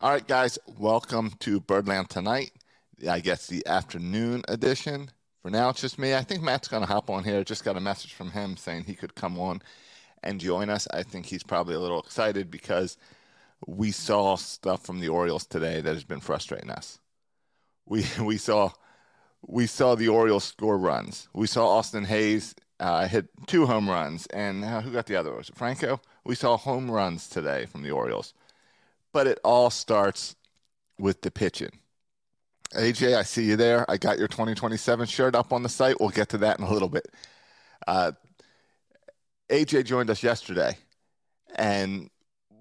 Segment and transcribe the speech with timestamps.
[0.00, 2.52] All right, guys, welcome to Birdland tonight.
[3.10, 5.10] I guess the afternoon edition.
[5.42, 6.14] For now, it's just me.
[6.14, 7.42] I think Matt's going to hop on here.
[7.42, 9.60] Just got a message from him saying he could come on
[10.22, 10.86] and join us.
[10.92, 12.96] I think he's probably a little excited because
[13.66, 17.00] we saw stuff from the Orioles today that has been frustrating us.
[17.84, 18.70] We we saw
[19.42, 21.28] we saw the Orioles score runs.
[21.34, 25.34] We saw Austin Hays uh, hit two home runs, and uh, who got the other?
[25.34, 26.00] Was it Franco?
[26.24, 28.32] We saw home runs today from the Orioles
[29.12, 30.36] but it all starts
[30.98, 31.80] with the pitching.
[32.74, 33.90] AJ, I see you there.
[33.90, 36.00] I got your 2027 shirt up on the site.
[36.00, 37.08] We'll get to that in a little bit.
[37.86, 38.12] Uh,
[39.48, 40.76] AJ joined us yesterday,
[41.54, 42.10] and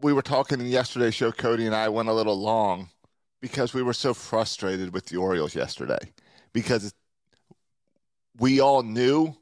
[0.02, 1.32] we were talking in yesterday's show.
[1.32, 2.90] Cody and I went a little long
[3.42, 6.00] because we were so frustrated with the Orioles yesterday
[6.54, 6.94] because
[8.40, 9.36] we all knew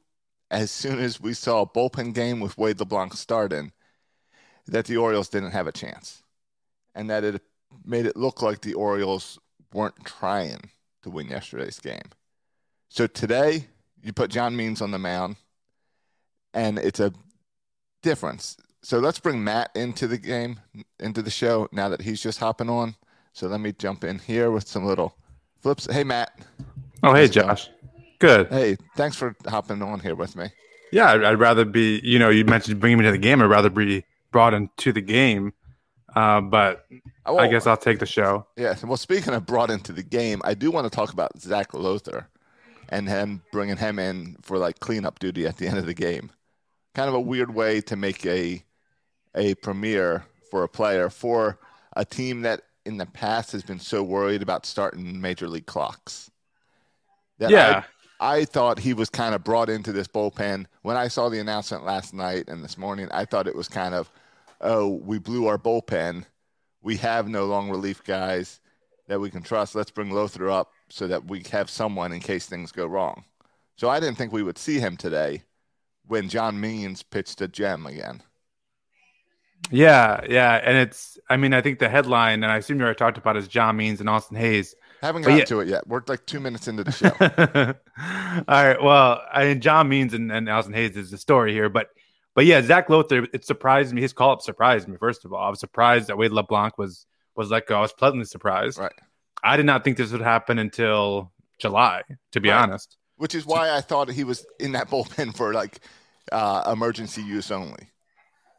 [0.50, 3.72] as soon as we saw a bullpen game with Wade LeBlanc starting
[4.67, 6.23] that the Orioles didn't have a chance
[6.96, 7.42] and that it
[7.86, 9.38] made it look like the Orioles
[9.74, 10.72] weren't trying
[11.04, 12.10] to win yesterday's game.
[12.90, 13.68] So today,
[14.02, 15.36] you put John Means on the mound,
[16.54, 17.14] and it's a
[18.02, 18.58] difference.
[18.82, 20.60] So let's bring Matt into the game,
[21.00, 22.96] into the show now that he's just hopping on.
[23.34, 25.16] So let me jump in here with some little
[25.60, 25.92] flips.
[25.92, 26.40] Hey, Matt.
[27.04, 27.70] Oh, hey, Josh.
[28.20, 28.48] Good.
[28.48, 30.50] Hey, thanks for hopping on here with me.
[30.92, 33.42] Yeah, I'd, I'd rather be, you know, you mentioned bringing me to the game.
[33.42, 35.54] I'd rather be brought into the game
[36.15, 36.86] uh, but
[37.26, 38.48] well, I guess I'll take the show.
[38.55, 38.76] Yeah.
[38.83, 42.30] Well, speaking of brought into the game, I do want to talk about Zach Lowther
[42.89, 46.31] and him bringing him in for like cleanup duty at the end of the game.
[46.93, 48.64] Kind of a weird way to make a
[49.36, 51.59] a premiere for a player for
[51.98, 56.31] a team that in the past has been so worried about starting major league clocks.
[57.39, 57.83] yeah.
[58.21, 60.67] I, I thought he was kind of brought into this bullpen.
[60.83, 63.93] When I saw the announcement last night and this morning, I thought it was kind
[63.93, 64.09] of–
[64.65, 66.26] oh, we blew our bullpen.
[66.81, 68.59] We have no long relief guys
[69.08, 69.76] that we can trust.
[69.76, 73.23] Let's bring Lowther up so that we have someone in case things go wrong.
[73.77, 75.43] So I didn't think we would see him today
[76.08, 78.21] when John Means pitched a gem again.
[79.71, 81.17] Yeah, yeah, and it's.
[81.27, 83.77] I mean, I think the headline, and I assume you already talked about, is John
[83.77, 84.75] Means and Austin Hays.
[85.02, 85.45] Haven't gotten yeah.
[85.45, 85.87] to it yet.
[85.87, 87.11] We're like two minutes into the show.
[88.48, 88.81] All right.
[88.81, 91.89] Well, I mean, John Means and, and Austin Hays is the story here, but
[92.36, 94.02] but yeah, Zach Lowther, it surprised me.
[94.02, 94.98] His call up surprised me.
[94.98, 97.78] First of all, I was surprised that Wade LeBlanc was was let go.
[97.78, 98.78] I was pleasantly surprised.
[98.78, 98.92] Right.
[99.44, 102.04] I did not think this would happen until July,
[102.34, 102.62] to be right.
[102.62, 102.98] honest.
[103.18, 105.80] Which is why I thought he was in that bullpen for like
[106.32, 107.90] uh, emergency use only.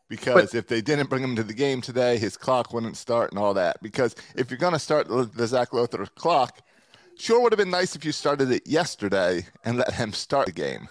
[0.08, 3.32] Because but, if they didn't bring him to the game today, his clock wouldn't start
[3.32, 3.82] and all that.
[3.82, 6.60] Because if you're going to start the Zach Lowther clock,
[7.18, 10.52] sure would have been nice if you started it yesterday and let him start the
[10.52, 10.88] game.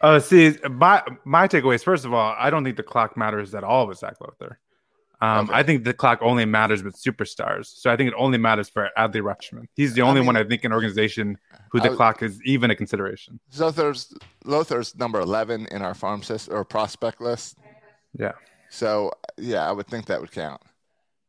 [0.00, 3.54] Uh, see, my my takeaway is first of all, I don't think the clock matters
[3.54, 4.58] at all with Zach Lowther.
[5.20, 5.58] Um, okay.
[5.58, 7.66] I think the clock only matters with superstars.
[7.66, 9.66] So I think it only matters for Adley Rutschman.
[9.74, 11.36] He's the only I mean, one I think in organization
[11.72, 13.40] who the clock is even a consideration.
[13.56, 14.14] Lowther's
[14.44, 17.58] Lothar's number eleven in our farm system or prospect list.
[18.16, 18.32] Yeah.
[18.70, 20.62] So yeah, I would think that would count.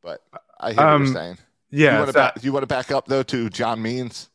[0.04, 0.22] But
[0.60, 1.38] I hear um, what you're um, saying.
[1.72, 1.94] Yeah.
[1.94, 4.30] You want, so, back, you want to back up though to John Means?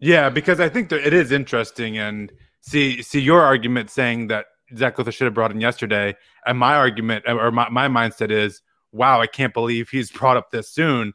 [0.00, 4.46] Yeah, because I think that it is interesting and see see your argument saying that
[4.76, 8.62] Zach Lowther should have brought in yesterday, and my argument or my, my mindset is,
[8.92, 11.14] wow, I can't believe he's brought up this soon.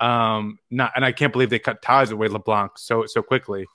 [0.00, 3.66] Um, not and I can't believe they cut ties with LeBlanc so so quickly.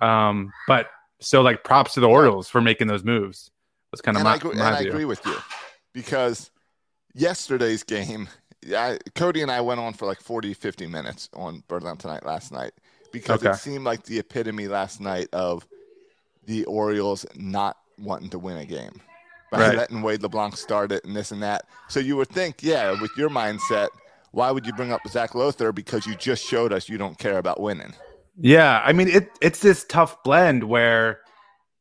[0.00, 0.88] Um, but
[1.20, 3.50] so like props to the Orioles for making those moves.
[3.90, 5.36] That's kind of and my, I agree, my and I agree with you
[5.92, 6.50] because
[7.14, 8.28] yesterday's game,
[8.76, 12.52] I, Cody and I went on for like 40, 50 minutes on Birdland tonight last
[12.52, 12.72] night
[13.12, 13.50] because okay.
[13.50, 15.66] it seemed like the epitome last night of
[16.46, 19.00] the Orioles not wanting to win a game
[19.50, 19.76] by right.
[19.76, 21.66] letting Wade LeBlanc start it and this and that.
[21.88, 23.88] So you would think, yeah, with your mindset,
[24.32, 25.72] why would you bring up Zach Lowther?
[25.72, 27.94] Because you just showed us you don't care about winning.
[28.36, 29.30] Yeah, I mean it.
[29.40, 31.20] It's this tough blend where,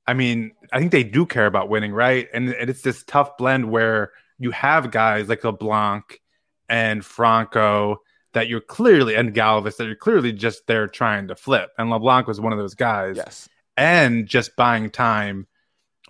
[0.05, 2.27] I mean, I think they do care about winning, right?
[2.33, 6.21] And, and it's this tough blend where you have guys like LeBlanc
[6.69, 8.01] and Franco
[8.33, 11.71] that you're clearly and Galvis that you're clearly just there trying to flip.
[11.77, 13.17] And LeBlanc was one of those guys.
[13.17, 13.49] Yes.
[13.77, 15.47] And just buying time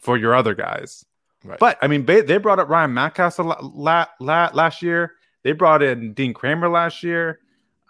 [0.02, 1.06] for your other guys.
[1.44, 1.60] Right.
[1.60, 5.14] But I mean, they brought up Ryan Mountcastle la- la- last year.
[5.44, 7.40] They brought in Dean Kremer last year.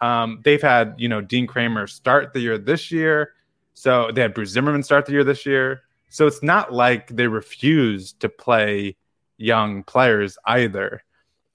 [0.02, 3.34] Um, they've had you know Dean Kremer start the year this year.
[3.74, 5.84] So they had Bruce Zimmermann start the year this year.
[6.10, 8.96] So it's not like they refuse to play
[9.38, 11.04] young players either.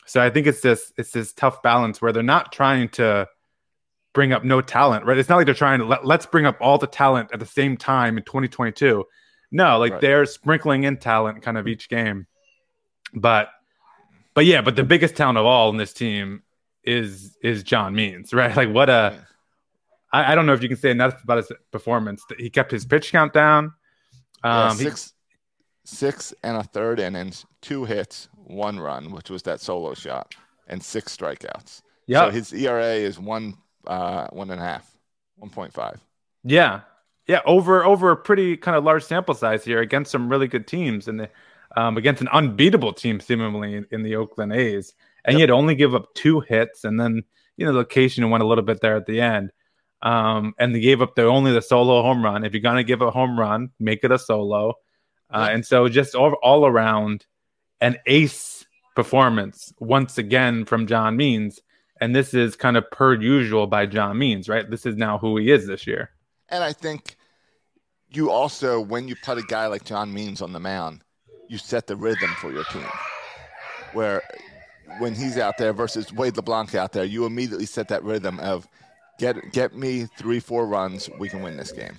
[0.06, 3.29] So I think it's this it's this tough balance where they're not trying to
[4.14, 5.19] bring up no talent, right?
[5.19, 7.46] It's not like they're trying to let, let's bring up all the talent at the
[7.46, 9.05] same time in 2022.
[9.50, 10.00] No, like Right.
[10.00, 12.26] they're sprinkling in talent kind of each game.
[13.14, 13.49] But
[14.34, 16.43] but yeah, but the biggest talent of all in this team
[16.84, 18.55] is is John Means, right?
[18.56, 19.25] Like what a
[20.12, 22.25] I, I don't know if you can say enough about his performance.
[22.38, 23.72] He kept his pitch count down.
[24.44, 25.12] Yeah, Um, he- six,
[25.84, 30.34] six and a third innings, two hits, one run, which was that solo shot,
[30.66, 31.82] and six strikeouts.
[32.06, 33.55] yeah, So his ERA is one,
[33.88, 34.88] uh, one and a half,
[35.37, 36.00] one point five.
[36.44, 36.82] Yeah,
[37.26, 40.67] yeah, over over a pretty kind of large sample size here against some really good
[40.67, 41.31] teams, and the,
[41.76, 44.94] um, against an unbeatable team seemingly in, in the Oakland A's,
[45.25, 47.23] and yet only give up two hits, and then
[47.56, 49.50] you know the location went a little bit there at the end,
[50.02, 52.44] um, and they gave up the only the solo home run.
[52.44, 54.75] If you're gonna give a home run, make it a solo,
[55.31, 55.55] uh, Yeah.
[55.55, 57.26] and so just all, all around
[57.81, 58.64] an ace
[58.96, 61.61] performance once again from John Means.
[62.00, 64.68] And this is kind of per usual by John Means, right?
[64.68, 66.10] This is now who he is this year.
[66.48, 67.16] And I think
[68.10, 71.02] you also, when you put a guy like John Means on the mound,
[71.48, 72.86] you set the rhythm for your team.
[73.92, 74.22] Where
[74.98, 78.68] when he's out there versus Wade LeBlanc out there, you immediately set that rhythm of
[79.18, 81.96] get get me three, four runs, we can win this game.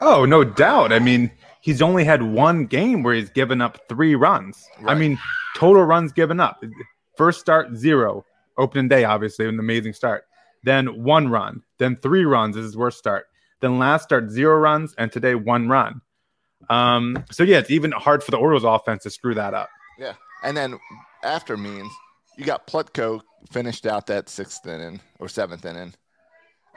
[0.00, 0.92] Oh, no doubt.
[0.92, 4.68] I mean, he's only had one game where he's given up three runs.
[4.86, 5.18] I mean,
[5.56, 6.62] total runs given up.
[7.16, 8.24] First start, zero.
[8.56, 10.24] Opening day, obviously, an amazing start.
[10.62, 11.62] Then one run.
[11.78, 13.26] Then three runs is his worst start.
[13.60, 14.94] Then last start, zero runs.
[14.96, 16.00] And today, one run.
[16.70, 19.68] Um, so, yeah, it's even hard for the Orioles offense to screw that up.
[19.98, 20.14] Yeah.
[20.42, 20.78] And then
[21.22, 21.92] after Means,
[22.36, 23.20] you got Plutko
[23.50, 25.94] finished out that sixth inning or seventh inning.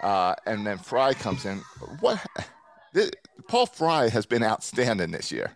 [0.02, 1.62] Uh, and then Fry comes in.
[2.02, 2.24] What?
[2.94, 3.12] This,
[3.48, 5.52] Paul Fry has been outstanding this year.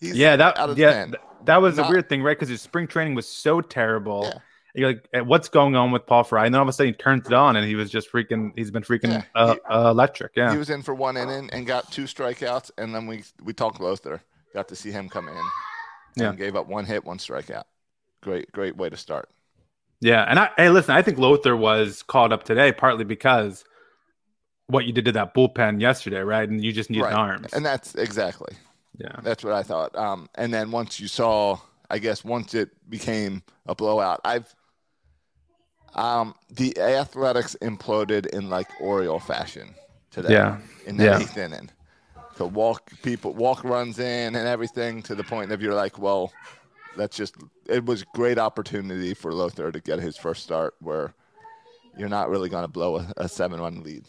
[0.00, 1.06] He's Yeah, that out of yeah, 10.
[1.12, 2.36] th- that was Not- a weird thing, right?
[2.36, 4.24] Because his spring training was so terrible.
[4.24, 4.38] Yeah.
[4.76, 6.44] You're like, "Eh, what's going on with Paul Fry?
[6.46, 8.52] And then all of a sudden he turns it on, and he was just freaking.
[8.56, 10.32] He's been freaking Yeah, uh, he- uh, electric.
[10.36, 13.52] Yeah, He was in for one inning and got two strikeouts, and then we we
[13.52, 14.20] talked Lowther.
[14.54, 15.42] Got to see him come in.
[16.16, 16.30] Yeah.
[16.30, 17.64] And gave up one hit, one strikeout.
[18.22, 19.28] Great, great way to start.
[20.00, 20.24] yeah.
[20.28, 23.64] And I, hey, listen, I think Lowther was called up today partly because
[24.68, 26.48] what you did to that bullpen yesterday, right?
[26.48, 27.12] And you just need Right.
[27.14, 27.52] arms.
[27.52, 28.56] And that's exactly.
[28.98, 29.94] yeah, That's what I thought.
[29.94, 31.58] Um, and then once you saw,
[31.90, 34.54] I guess once it became a blowout, I've
[35.94, 39.76] um, the Athletics imploded in like Oriole fashion
[40.10, 40.32] today.
[40.32, 40.58] Yeah.
[40.84, 41.16] In that Yeah.
[41.16, 41.70] eighth inning,
[42.36, 46.36] so walk people walk runs in and everything to the point of you're like, well,
[46.94, 47.36] that's just
[47.68, 51.14] it was great opportunity for Lowther to get his first start where
[51.94, 54.06] you're not really going to blow a, a seven run lead.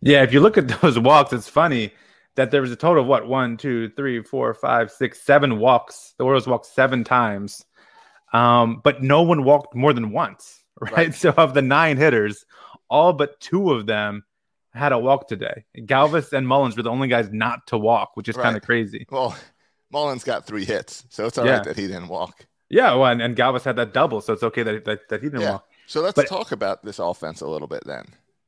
[0.00, 0.22] yeah.
[0.22, 1.92] If you look at those walks, it's funny
[2.36, 6.14] that there was a total of what one, two, three, four, five, six, seven walks.
[6.18, 7.64] The Orioles walked seven times,
[8.32, 10.92] um, but no one walked more than once, right?
[10.92, 11.14] Right.
[11.14, 12.44] So of the nine hitters,
[12.88, 14.24] all but two of them
[14.72, 15.64] had a walk today.
[15.76, 19.06] Galvis and Mullins were the only guys not to walk, which is kind of crazy.
[19.10, 19.36] Well,
[19.90, 21.60] Mullins got three hits, so it's all right Yeah.
[21.62, 22.46] that he didn't walk.
[22.70, 25.28] Yeah, well, and, and Galvis had that double, so it's okay that that, that he
[25.28, 25.52] didn't Yeah.
[25.52, 25.68] walk.
[25.86, 28.04] So let's But- talk about this offense a little bit then.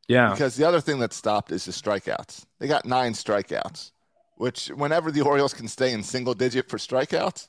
[0.09, 2.45] Yeah, Because the other thing that stopped is the strikeouts.
[2.59, 3.93] They got nine strikeouts,
[4.37, 7.49] which whenever the Orioles can stay in single digit for strikeouts,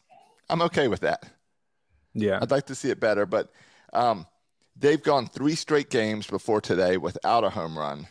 [0.49, 1.25] I'm okay with that.
[2.13, 3.51] yeah, I'd like to see it better, but
[3.93, 4.25] um,
[4.75, 8.07] they've gone three straight games before today without a home run,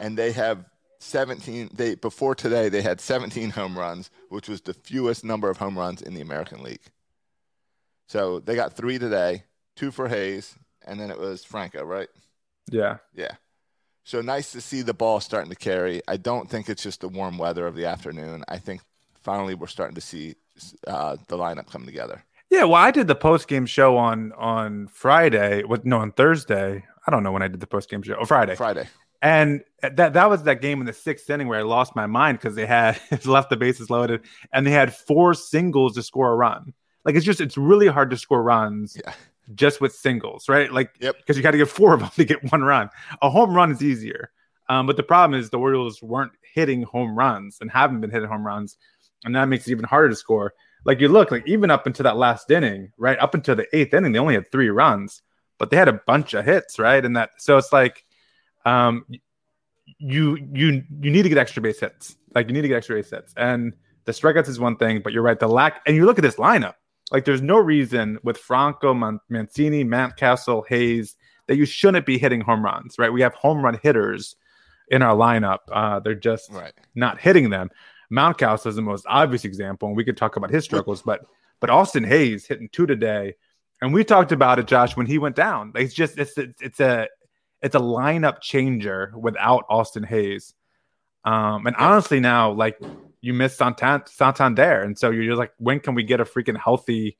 [0.00, 0.64] and they have
[1.00, 1.70] 17.
[1.74, 5.78] They before today they had 17 home runs, which was the fewest number of home
[5.78, 6.82] runs in the American League.
[8.08, 9.44] So they got three today,
[9.76, 12.08] two for Hays, and then it was Franco, right?
[12.70, 12.98] yeah.
[13.14, 13.32] Yeah.
[14.04, 16.02] So nice to see the ball starting to carry.
[16.08, 18.44] I don't think it's just the warm weather of the afternoon.
[18.48, 18.80] I think
[19.22, 20.34] finally we're starting to see
[20.86, 22.24] uh, the lineup come together.
[22.52, 25.62] Yeah, well, I did the post game show on on Friday.
[25.64, 25.86] What?
[25.86, 26.84] No, on Thursday.
[27.06, 28.14] I don't know when I did the post game show.
[28.20, 28.54] Oh, Friday.
[28.56, 28.86] Friday.
[29.22, 32.38] And that that was that game in the sixth inning where I lost my mind
[32.38, 34.20] because they had left the bases loaded
[34.52, 36.74] and they had four singles to score a run.
[37.06, 39.14] Like it's just it's really hard to score runs Yeah.
[39.54, 40.70] just with singles, right?
[40.70, 41.16] Like Yep.
[41.16, 42.90] because you got to get four of them to get one run.
[43.22, 44.30] A home run is easier,
[44.68, 48.28] um, but the problem is the Orioles weren't hitting home runs and haven't been hitting
[48.28, 48.76] home runs,
[49.24, 50.52] and that makes it even harder to score.
[50.84, 53.94] Like you look like even up into that last inning, right up until the eighth
[53.94, 55.22] inning, they only had three runs,
[55.58, 57.04] but they had a bunch of hits, right?
[57.04, 58.04] And that so it's like,
[58.64, 59.04] um,
[59.98, 62.16] you you you need to get extra base hits.
[62.34, 63.74] Like you need to get extra base hits, and
[64.04, 65.38] the strikeouts is one thing, but you're right.
[65.38, 66.74] The lack, and you look at this lineup.
[67.10, 71.14] Like there's no reason with Franco, Man- Mancini, Mountcastle, Hays
[71.46, 73.12] that you shouldn't be hitting home runs, right?
[73.12, 74.34] We have home run hitters
[74.88, 75.58] in our lineup.
[75.70, 76.72] Uh, they're just Right.
[76.94, 77.70] not hitting them.
[78.12, 81.24] Mountcastle is the most obvious example, and we could talk about his struggles, but
[81.60, 83.34] but Austin Hays hitting two today,
[83.80, 85.72] and we talked about it, Josh, when he went down.
[85.74, 87.08] It's just it's it's, it's a
[87.62, 90.54] it's a lineup changer without Austin Hays.
[91.24, 92.78] Um, and honestly, now like
[93.20, 96.58] you miss Santan- Santander, and so you're just like, when can we get a freaking
[96.58, 97.16] healthy,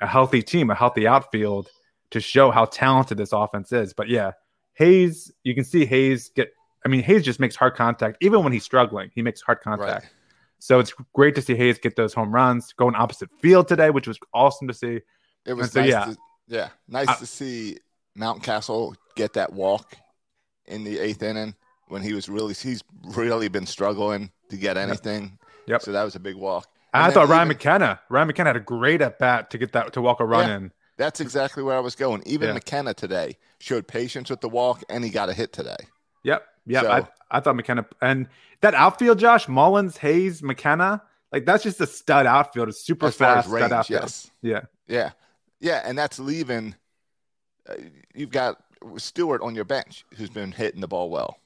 [0.00, 1.68] a healthy team, a healthy outfield
[2.10, 3.92] to show how talented this offense is?
[3.92, 4.32] But yeah,
[4.74, 6.52] Hays, you can see Hays get.
[6.84, 9.10] I mean, Hays just makes hard contact, even when he's struggling.
[9.14, 10.04] He makes hard contact.
[10.04, 10.12] Right.
[10.58, 14.06] So it's great to see Hays get those home runs, going opposite field today, which
[14.06, 15.00] was awesome to see.
[15.46, 16.04] It was so, nice yeah.
[16.04, 16.16] to,
[16.48, 17.78] yeah, nice I- to see
[18.18, 19.94] Mountcastle get that walk
[20.66, 21.54] in the eighth inning
[21.88, 25.38] when he was really he's really been struggling to get anything.
[25.66, 25.82] Yep.
[25.82, 26.66] So that was a big walk.
[26.94, 29.92] I thought Ryan even- McKenna, Ryan McKenna had a great at bat to get that
[29.94, 30.56] to walk a run Yeah.
[30.56, 30.72] in.
[30.96, 32.22] That's exactly where I was going.
[32.24, 32.54] Even Yeah.
[32.54, 35.76] McKenna today showed patience with the walk, and he got a hit today.
[36.24, 36.44] Yep.
[36.66, 36.82] Yep.
[36.84, 38.28] So- I, I thought McKenna and
[38.60, 41.02] that outfield, Josh, Mullins, Hays, McKenna,
[41.32, 42.68] like that's just a stud outfield.
[42.68, 44.02] It's super As fast as stud outfield.
[44.02, 44.60] yes, Yeah.
[44.86, 45.10] yeah,
[45.60, 46.74] yeah, and that's leaving.
[47.68, 47.74] Uh,
[48.14, 48.62] you've got
[48.98, 51.38] Stewart on your bench who's been hitting the ball well.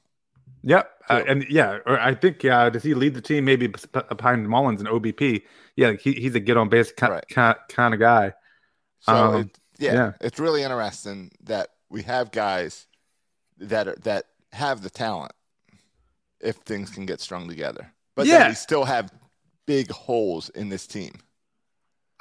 [0.63, 0.91] Yep.
[1.09, 4.81] Uh, and yeah, or I think, yeah, does he lead the team maybe behind Mullins
[4.81, 5.43] and OBP?
[5.77, 5.93] Yeah.
[5.93, 7.27] He, he's a get on base kind, Right.
[7.29, 8.33] kind, kind of guy.
[8.99, 10.11] So Um, it, yeah, yeah.
[10.19, 12.85] it's really interesting that we have guys
[13.59, 15.31] that are that have the talent
[16.41, 17.91] if things can get strung together.
[18.15, 18.49] But Yeah.
[18.49, 19.11] we still have
[19.65, 21.13] big holes in this team.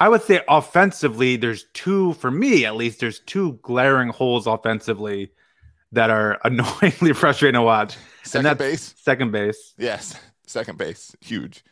[0.00, 5.32] I would say offensively, there's two, for me at least, there's two glaring holes offensively
[5.92, 7.97] that are annoyingly frustrating to watch.
[8.23, 9.75] Second that's base, Second base.
[9.78, 10.14] yes,
[10.47, 11.64] second base, huge.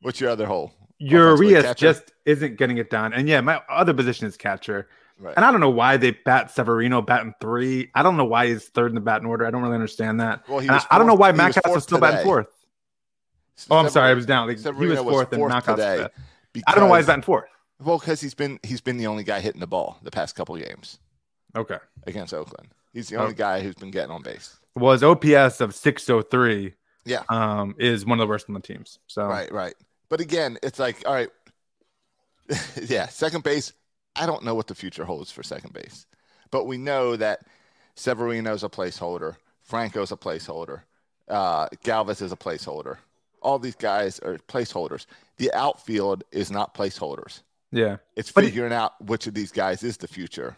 [0.00, 0.72] What's your other hole?
[0.98, 3.12] Urias just isn't getting it done.
[3.12, 4.88] And yeah, my other position is catcher.
[5.20, 5.34] Right.
[5.36, 7.90] And I don't know why they bat Severino batting three.
[7.94, 9.44] I don't know why he's third in the batting order.
[9.46, 10.48] I don't really understand that.
[10.48, 12.24] Well, he And I, don't know why was fourth was still batting today.
[12.24, 12.46] fourth.
[13.70, 14.48] Oh, I'm sorry, I was down.
[14.48, 16.06] Like, he was fourth, and was today.
[16.54, 16.64] fifth.
[16.66, 17.44] I don't know why he's batting fourth.
[17.82, 20.56] Well, because he's been he's been the only guy hitting the ball the past couple
[20.56, 20.98] games
[21.54, 21.78] Okay.
[22.06, 22.68] against Oakland.
[22.94, 23.22] He's the Oh.
[23.24, 24.58] only guy who's been getting on base.
[24.74, 26.74] Well, his OPS of 603
[27.04, 27.22] Yeah.
[27.28, 28.98] um, is one of the worst on the teams.
[29.06, 29.74] So Right, right.
[30.08, 31.28] But again, it's like, all right,
[32.82, 33.72] yeah, second base.
[34.20, 36.06] I don't know what the future holds for second base,
[36.50, 37.40] but we know that
[37.94, 40.82] Severino's a placeholder, Franco's a placeholder,
[41.28, 42.96] uh, Galvis is a placeholder.
[43.42, 45.06] All these guys are placeholders.
[45.38, 47.42] The outfield is not placeholders.
[47.72, 47.96] yeah.
[48.16, 50.56] It's But- figuring out which of these guys is the future.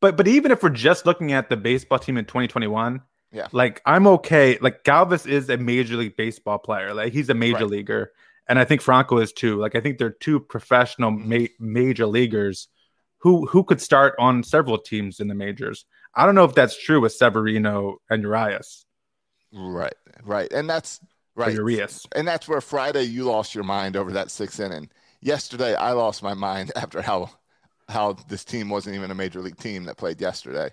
[0.00, 3.00] But but even if we're just looking at the baseball team in 2021,
[3.32, 3.48] Yeah.
[3.52, 4.58] like I'm okay.
[4.60, 6.92] Like Galvis is a major league baseball player.
[6.94, 7.70] Like he's a major Right.
[7.70, 8.12] leaguer,
[8.48, 9.56] and I think Franco is too.
[9.56, 11.28] Like I think they're two professional Mm-hmm.
[11.30, 11.46] ma-
[11.80, 12.68] major leaguers
[13.18, 15.84] who who could start on several teams in the majors.
[16.14, 18.86] I don't know if that's true with Severino and Urias.
[19.52, 19.94] Right,
[20.24, 21.00] right, and that's
[21.36, 21.54] Or right.
[21.54, 22.06] Urias.
[22.14, 24.90] And that's where Friday you lost your mind over that sixth inning.
[25.20, 27.30] Yesterday I lost my mind after how
[27.88, 30.70] how this team wasn't even a major league team that played yesterday.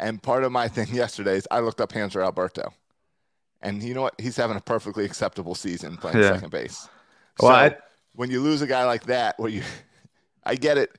[0.00, 2.72] And part of my thing yesterday is I looked up Hanser Alberto.
[3.60, 4.14] And you know what?
[4.20, 6.34] He's having a perfectly acceptable season playing Yeah.
[6.34, 6.88] second base.
[7.40, 7.76] Well, so I-
[8.14, 9.62] when you lose a guy like that, where you,
[10.44, 10.96] I get it.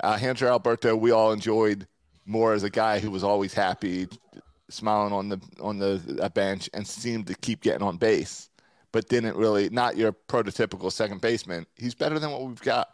[0.00, 1.86] Uh, Hanser Alberto, we all enjoyed
[2.26, 4.08] more as a guy who was always happy,
[4.70, 8.48] smiling on the on the uh, bench, and seemed to keep getting on base,
[8.92, 9.68] but didn't really.
[9.70, 11.66] Not your prototypical second baseman.
[11.76, 12.88] He's better than what we've got.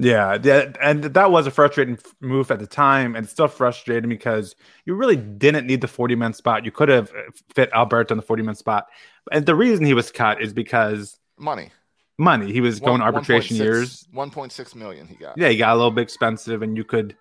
[0.00, 4.54] Yeah, yeah, and that was a frustrating move at the time, and still frustrating because
[4.84, 6.64] you really didn't need the 40 man spot.
[6.64, 8.86] You could have uh, fit Alberto in the 40 man spot,
[9.32, 11.70] and the reason he was cut is because Money.
[12.18, 12.52] Money.
[12.52, 14.08] He was going One- arbitration 1.6 years.
[14.14, 15.38] 1.6 million he got.
[15.38, 17.16] Yeah, he got a little bit expensive, and you could,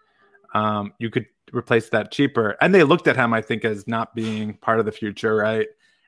[0.54, 2.58] um, you could replace that cheaper.
[2.62, 5.68] And they looked at him, I think, as not being part of the future, right?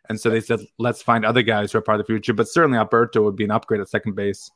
[0.10, 2.34] And so they said, let's find other guys who are part of the future.
[2.34, 4.50] But certainly Alberto would be an upgrade at second base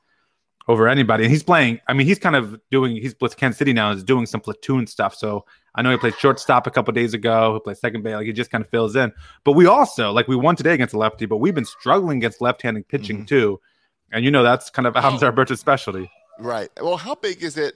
[0.67, 1.25] over anybody.
[1.25, 1.79] And he's playing.
[1.87, 2.95] I mean, he's kind of doing.
[2.95, 3.91] He's with Kansas City now.
[3.91, 5.13] Is doing some platoon stuff.
[5.13, 7.53] So I know he played shortstop a couple days ago.
[7.53, 8.15] He played second base.
[8.15, 9.11] Like he just kind of fills in.
[9.43, 12.41] But we also like we won today against a lefty, but we've been struggling against
[12.41, 13.25] left-handed pitching Mm-hmm.
[13.25, 13.61] too.
[14.13, 16.09] And you know that's kind of Hanser Alberto's specialty.
[16.39, 16.69] Right.
[16.79, 17.75] Well, how big is it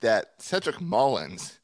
[0.00, 1.58] that Cedric Mullins,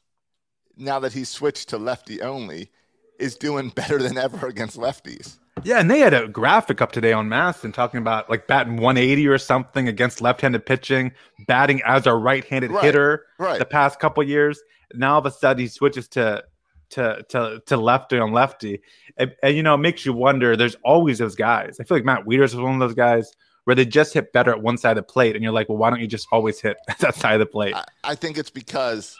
[0.77, 2.69] now that he's switched to lefty only,
[3.17, 5.37] is doing better than ever against lefties?
[5.63, 8.77] Yeah, and they had a graphic up today on MASN and talking about like batting
[8.77, 11.11] 180 or something against left-handed pitching,
[11.47, 13.59] batting as a right-handed Right, hitter right.
[13.59, 14.61] the past couple years.
[14.93, 16.43] Now all of a sudden he switches to
[16.91, 18.81] to to to lefty on lefty,
[19.17, 20.55] and, and, you know it makes you wonder.
[20.55, 21.77] There's always those guys.
[21.79, 24.51] I feel like Matt Wieters is one of those guys where they just hit better
[24.51, 26.59] at one side of the plate, and you're like, well, why don't you just always
[26.59, 27.75] hit that side of the plate?
[27.75, 29.15] I, I think it's because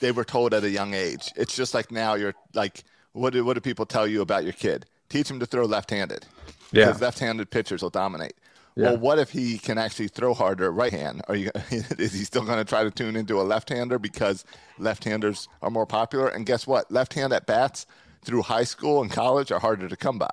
[0.00, 1.32] they were told at a young age.
[1.36, 4.52] It's just like now you're like, what do, what do people tell you about your
[4.52, 4.86] kid?
[5.08, 6.26] Teach him to throw left-handed.
[6.72, 6.86] Yeah.
[6.86, 8.34] Because left-handed pitchers will dominate.
[8.74, 8.84] Yeah.
[8.84, 11.22] Well, what if he can actually throw harder right hand?
[11.28, 14.44] Are you is he still going to try to tune into a left-hander because
[14.78, 16.28] left-handers are more popular?
[16.28, 16.90] And guess what?
[16.90, 17.86] Left-hand at bats
[18.24, 20.32] through high school and college are harder to come by.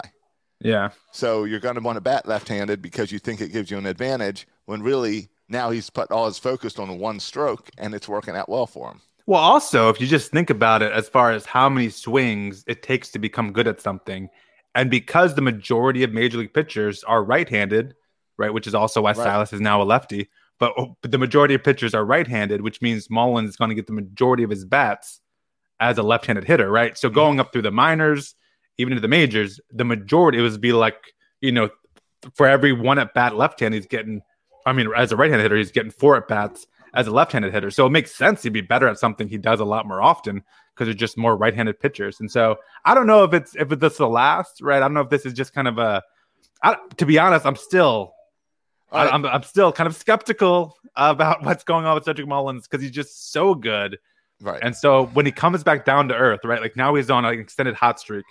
[0.62, 3.78] Yeah, So you're going to want to bat left-handed because you think it gives you
[3.78, 4.48] an advantage.
[4.66, 8.50] When really now he's put all his focus on one stroke and it's working out
[8.50, 9.02] well for him.
[9.26, 12.82] Well, also, if you just think about it as far as how many swings it
[12.84, 14.28] takes to become good at something,
[14.76, 17.96] and because the majority of major league pitchers are right-handed,
[18.38, 19.18] right, which is also why Right.
[19.18, 22.82] Silas is now a lefty, but, oh, but the majority of pitchers are right-handed, which
[22.82, 25.22] means Mullins is going to get the majority of his bats
[25.80, 26.98] as a left-handed hitter, right?
[26.98, 27.16] So mm-hmm.
[27.16, 28.36] going up through the minors,
[28.80, 31.70] even to the majors, the majority it would be like you know,
[32.34, 34.22] for every one at bat left-hand, he's getting.
[34.66, 37.72] I mean, as a right-handed hitter, he's getting four at bats as a left-handed hitter.
[37.72, 40.44] So it makes sense he'd be better at something he does a lot more often
[40.74, 42.20] because they're just more right-handed pitchers.
[42.20, 44.78] And so I don't know if it's if this the last, right?
[44.78, 46.04] I don't know if this is just kind of a.
[46.62, 48.14] I, to be honest, I'm still.
[48.92, 49.08] Right.
[49.08, 52.82] I, I'm, I'm still kind of skeptical about what's going on with Cedric Mullins because
[52.84, 54.00] he's just so good.
[54.42, 54.60] Right.
[54.62, 56.62] And so when he comes back down to earth, right?
[56.62, 58.26] Like now he's on an extended hot streak.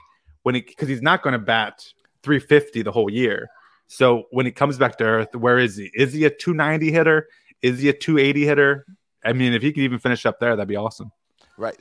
[0.49, 1.85] When he because he's not going to bat
[2.23, 3.49] 350 the whole year.
[3.87, 5.91] So when he comes back to earth, where is he?
[5.95, 7.29] Is he a 290 hitter?
[7.61, 8.87] Is he a 280 hitter?
[9.23, 11.13] I mean, if he could even finish up there, that'd be awesome.
[11.59, 11.77] right.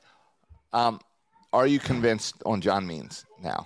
[0.73, 0.99] Um,
[1.53, 3.65] are you convinced on John Means now?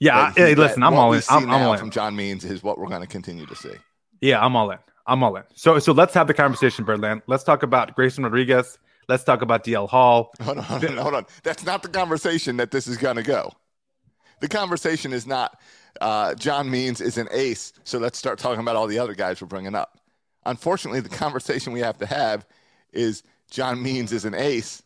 [0.00, 1.22] Yeah, he- hey, listen, I'm all in.
[1.30, 1.78] I'm, I'm all in.
[1.78, 3.74] from John Means is what we're going to continue to see.
[4.20, 4.78] Yeah, I'm all in.
[5.06, 5.44] I'm all in.
[5.54, 7.22] So so let's have the conversation, Birdland.
[7.28, 8.78] Let's talk about Grayson Rodriguez.
[9.08, 10.30] Let's talk about DL Hall.
[10.42, 11.26] Hold on, hold on, hold on.
[11.42, 13.52] That's not the conversation that this is going to go.
[14.40, 15.60] The conversation is not
[16.00, 19.40] uh, John Means is an ace, so let's start talking about all the other guys
[19.40, 19.98] we're bringing up.
[20.46, 22.46] Unfortunately, the conversation we have to have
[22.92, 24.82] is John Means is an ace.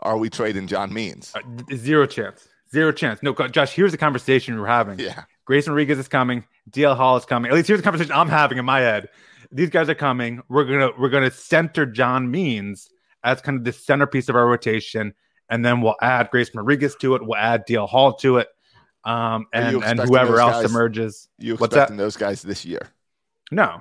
[0.00, 1.32] Are we trading John Means?
[1.34, 1.40] Uh,
[1.74, 2.48] Zero chance.
[2.72, 3.22] Zero chance.
[3.22, 3.72] No, Josh.
[3.72, 4.98] Here's the conversation we're having.
[4.98, 5.24] Yeah.
[5.44, 6.44] Grayson Rodriguez is coming.
[6.70, 7.50] DL Hall is coming.
[7.50, 9.08] At least here's the conversation I'm having in my head.
[9.52, 10.42] These guys are coming.
[10.48, 12.90] We're gonna we're gonna center John Means
[13.22, 15.14] as kind of the centerpiece of our rotation,
[15.48, 17.22] and then we'll add Grayson Rodriguez to it.
[17.24, 18.48] We'll add DL Hall to it,
[19.06, 21.28] um, and and whoever else guys- emerges.
[21.38, 22.02] You What's expecting that?
[22.02, 22.80] those guys this year?
[23.50, 23.80] No,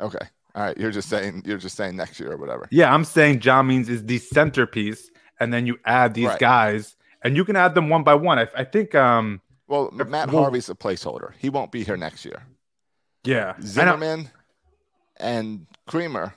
[0.00, 0.26] Okay.
[0.54, 0.76] All right.
[0.78, 2.66] You're just saying you're just saying next year or whatever.
[2.70, 6.38] yeah, I'm saying John Means is the centerpiece, and then you add these Right.
[6.38, 8.38] guys, and you can add them one by one.
[8.38, 11.32] I, I think, um, Well, Matt well- Harvey's a placeholder.
[11.38, 12.42] He won't be here next year.
[13.24, 14.30] yeah, Zimmermann
[15.18, 16.34] and Kremer.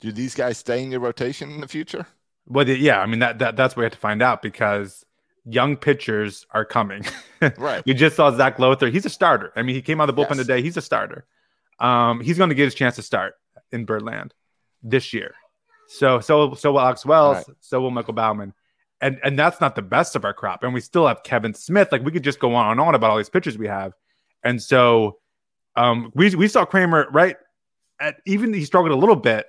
[0.00, 2.06] Do these guys stay in your rotation in the future?
[2.46, 5.04] Well, yeah, I mean that, that that's what we have to find out because
[5.48, 7.04] young pitchers are coming.
[7.58, 7.84] Right.
[7.84, 8.88] we just saw Zach Lowther.
[8.88, 9.52] He's a starter.
[9.54, 10.46] I mean, he came out of the bullpen Yes.
[10.46, 10.62] today.
[10.62, 11.26] He's a starter.
[11.78, 13.34] Um, he's going to get his chance to start
[13.72, 14.32] in Birdland
[14.82, 15.34] this year.
[15.88, 17.36] So so so will Alex Wells.
[17.46, 17.56] Right.
[17.60, 18.54] So will Michael Baumann.
[19.02, 20.62] And and that's not the best of our crop.
[20.64, 21.92] And we still have Kevin Smith.
[21.92, 23.92] Like we could just go on and on about all these pitchers we have.
[24.42, 25.18] And so
[25.76, 27.36] um, we we saw Kremer right
[28.00, 29.44] at even he struggled a little bit.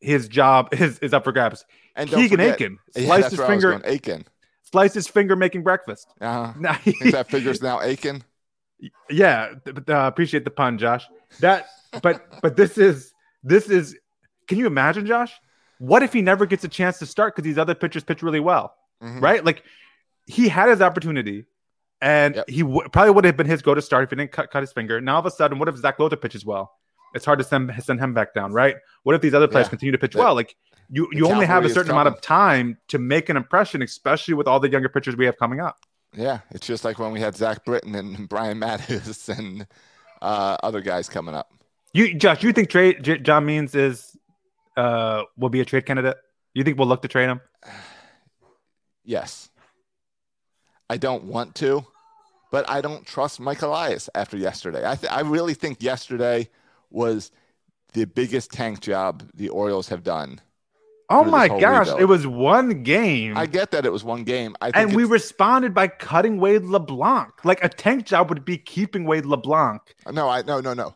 [0.00, 1.64] His job is is up for grabs.
[1.96, 3.82] And Keegan forget- Akin Yeah, sliced that's his where I was finger.
[3.84, 4.24] Akin.
[4.72, 6.06] Sliced his finger making breakfast.
[6.20, 6.52] Uh-huh.
[6.60, 8.22] Now, Think that finger's now aching.
[9.10, 11.04] yeah, but, uh, appreciate the pun, Josh.
[11.40, 11.66] That,
[12.02, 13.96] but but this is this is.
[14.48, 15.32] Can you imagine, Josh?
[15.78, 18.40] What if he never gets a chance to start because these other pitchers pitch really
[18.40, 19.20] well, Mhm.
[19.22, 19.44] right?
[19.44, 19.62] Like
[20.26, 21.46] he had his opportunity,
[22.00, 22.48] and Yep.
[22.48, 24.62] he w- probably would have been his go to start if he didn't cut, cut
[24.62, 25.00] his finger.
[25.00, 26.72] Now all of a sudden, what if Zach Lowther pitches well?
[27.14, 28.76] It's hard to send send him back down, right?
[29.04, 29.70] What if these other players Yeah.
[29.70, 30.34] continue to pitch The- well?
[30.34, 30.54] Like
[30.90, 34.48] you, you only have a certain amount of time to make an impression, especially with
[34.48, 35.84] all the younger pitchers we have coming up.
[36.14, 39.66] Yeah, it's just like when we had Zach Britton and Brian Matusz and
[40.20, 41.52] uh, other guys coming up.
[41.92, 44.16] You, Josh, you think trade J- John Means is
[44.76, 46.16] uh will be a trade candidate?
[46.54, 47.40] You think we'll look to trade him?
[49.02, 49.48] Yes.
[50.90, 51.84] I don't want to,
[52.52, 54.88] but I don't trust Mike Elias after yesterday.
[54.88, 56.48] I, th- I really think yesterday
[56.90, 57.32] was
[57.94, 60.40] the biggest tank job the Orioles have done.
[61.10, 62.00] Oh my gosh, rebuild.
[62.00, 64.54] it was one game, I get that it was one game.
[64.60, 67.44] I think and we responded by cutting Wade LeBlanc.
[67.44, 69.82] Like a tank job would be keeping Wade LeBlanc.
[70.10, 70.94] no, I no no no.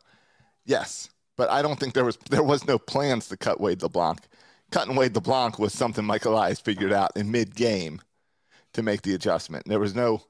[0.65, 4.21] Yes, but I don't think there was there was no plans to cut Wade LeBlanc.
[4.71, 8.01] Cutting Wade LeBlanc was something Mike Elias figured out in mid game
[8.73, 9.65] to make the adjustment.
[9.67, 10.23] There was no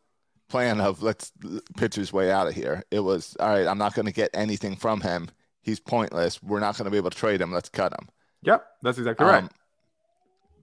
[0.49, 1.33] plan of let's
[1.77, 2.83] pitch his way out of here.
[2.91, 3.67] It was all right.
[3.67, 5.29] I'm not going to get anything from him.
[5.63, 6.43] He's pointless.
[6.43, 7.53] We're not going to be able to trade him.
[7.53, 8.09] Let's cut him.
[8.43, 9.51] Yep, that's exactly um, right.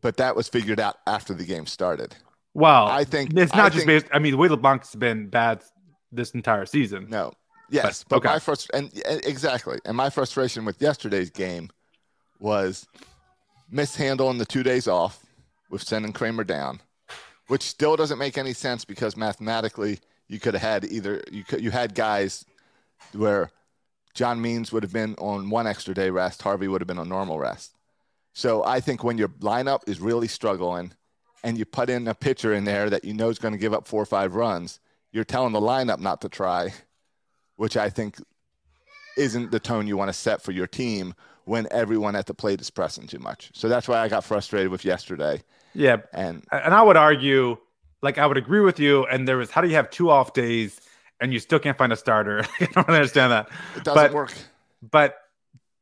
[0.01, 2.15] But that was figured out after the game started.
[2.53, 4.05] Well, I think- it's not I just think- based.
[4.13, 5.63] I mean, the way LeBlanc's been bad
[6.11, 7.07] this entire season.
[7.09, 7.33] No.
[7.69, 8.33] Yes, But- but, okay.
[8.35, 11.69] my frust- and, and exactly, and my frustration with yesterday's game
[12.39, 12.85] was
[13.69, 15.25] mishandling the two days off
[15.69, 16.81] with sending Kremer down,
[17.47, 21.61] which still doesn't make any sense because mathematically you could have had either you could
[21.61, 22.43] you had guys
[23.13, 23.51] where
[24.13, 27.07] John Means would have been on one extra day rest, Harvey would have been on
[27.07, 27.77] normal rest.
[28.33, 30.93] So I think when your lineup is really struggling
[31.43, 33.73] and you put in a pitcher in there that you know is going to give
[33.73, 34.79] up four or five runs,
[35.11, 36.73] you're telling the lineup not to try,
[37.57, 38.17] which I think
[39.17, 41.13] isn't the tone you want to set for your team
[41.45, 43.51] when everyone at the plate is pressing too much.
[43.53, 45.41] So that's why I got frustrated with yesterday.
[45.73, 47.57] Yeah, And and I would argue,
[48.01, 49.05] like, I would agree with you.
[49.05, 50.79] And there was, how do you have two off days
[51.19, 52.45] and you still can't find a starter?
[52.59, 53.49] I don't understand that.
[53.75, 54.33] it doesn't But- work.
[54.89, 55.15] But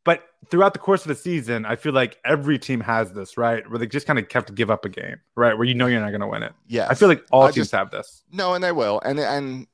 [0.03, 3.69] but throughout the course of the season, I feel like every team has this, right?
[3.69, 5.57] Where they just kind of have to give up a game, right?
[5.57, 6.53] Where you know you're not going to win it.
[6.67, 6.87] Yeah.
[6.89, 8.23] I feel like all I teams just- have this.
[8.31, 9.67] No, and they will, and and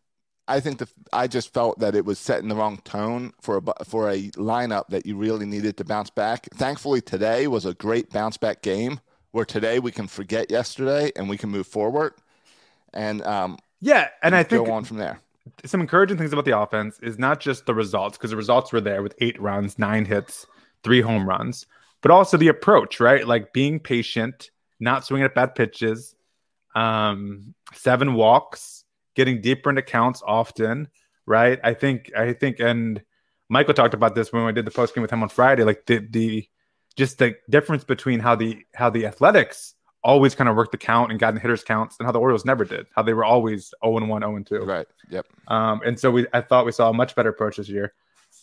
[0.48, 3.86] I think the I just felt that it was setting the wrong tone for a
[3.86, 6.48] for a lineup that you really needed to bounce back.
[6.54, 9.00] Thankfully, today was a great bounce back game
[9.32, 12.14] where today we can forget yesterday and we can move forward,
[12.94, 15.20] and um, Yeah, and I think go on from there.
[15.66, 18.82] Some encouraging things about the offense is not just the results because the results were
[18.82, 20.46] there with eight runs, nine hits,
[20.84, 21.66] three home runs,
[22.02, 23.28] but also the approach, right?
[23.28, 26.16] Like being patient, not swinging at bad pitches,
[26.76, 28.84] um, seven walks,
[29.16, 30.90] getting deeper into counts often,
[31.26, 31.60] right?
[31.64, 33.02] I think, I think, and
[33.50, 35.86] Michael talked about this when we did the post game with him on Friday, like
[35.86, 36.48] the the
[36.96, 39.75] just the difference between how the how the Athletics
[40.06, 42.46] always kind of worked the count and got in hitters counts and how the Orioles
[42.46, 44.60] never did, how they were always 0 and 1, 0 and 2.
[44.60, 44.88] Right.
[45.10, 45.26] Yep.
[45.48, 47.94] Um, and so we, I thought we saw a much better approach this year.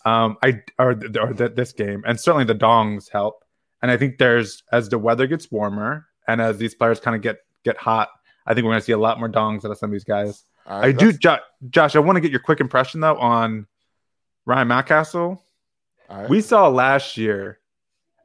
[0.04, 3.44] Um, I or, or th- this game, and certainly the dongs help.
[3.80, 7.22] And I think there's as the weather gets warmer and as these players kind of
[7.22, 8.08] get get hot,
[8.44, 10.04] I think we're going to see a lot more dongs out of some of these
[10.04, 10.44] guys.
[10.66, 11.38] All I do, jo-
[11.70, 11.94] Josh.
[11.94, 13.66] I want to get your quick impression though on
[14.46, 15.38] Ryan Mountcastle.
[16.08, 16.28] right.
[16.28, 17.58] We saw last year,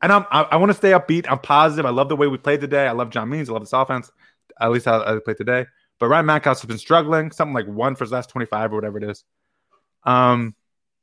[0.01, 1.25] and I'm, I, I want to stay upbeat.
[1.29, 1.86] I'm positive.
[1.86, 2.88] I love the way we played today.
[2.88, 3.49] I love John Means.
[3.49, 4.12] I love this offense.
[4.60, 5.65] At least how I played today.
[5.99, 8.97] But Ryan Mountcastle has been struggling, something like one for his last 25 or whatever
[8.97, 9.23] it is.
[10.03, 10.55] Um,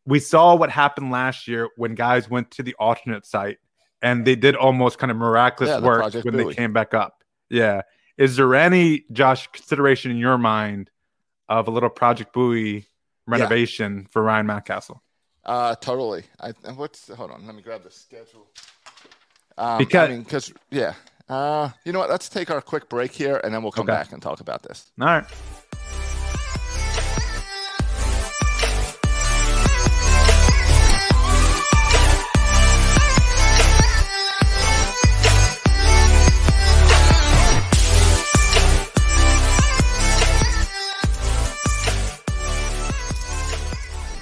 [0.06, 3.58] we saw what happened last year when guys went to the alternate site
[4.02, 6.44] and they did almost kind of miraculous Yeah, work when Bowie.
[6.44, 7.24] they came back up.
[7.48, 7.82] Yeah.
[8.18, 10.90] Is there any, Josh, consideration in your mind
[11.48, 12.86] of a little Project Bowie
[13.26, 15.00] renovation for Ryan Mountcastle?
[15.44, 16.24] Uh, totally.
[16.40, 17.44] I what's hold on.
[17.46, 18.46] Let me grab the schedule.
[19.56, 20.94] Um, Because- I mean, because yeah.
[21.28, 22.10] Uh, you know what?
[22.10, 23.92] Let's take our quick break here, and then we'll come Okay.
[23.92, 24.90] back and talk about this.
[25.00, 25.24] All right.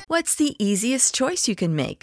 [0.09, 2.03] What's the easiest choice you can make?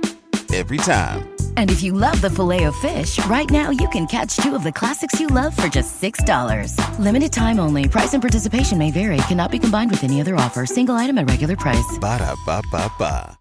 [0.53, 1.33] Every time.
[1.55, 4.63] And if you love the filet of fish, right now you can catch two of
[4.63, 6.75] the classics you love for just $6.
[6.99, 7.87] Limited time only.
[7.87, 9.17] Price and participation may vary.
[9.27, 10.65] Cannot be combined with any other offer.
[10.65, 11.97] Single item at regular price.
[11.99, 13.37] Ba-da-ba-ba-ba.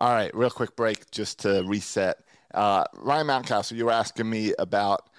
[0.00, 2.18] All right, real quick break just to reset.
[2.54, 5.10] Uh, Ryan Mountcastle, you were asking me about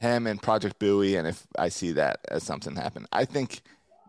[0.00, 3.06] him and Project Bowie and if I see that as something happen.
[3.12, 3.60] I think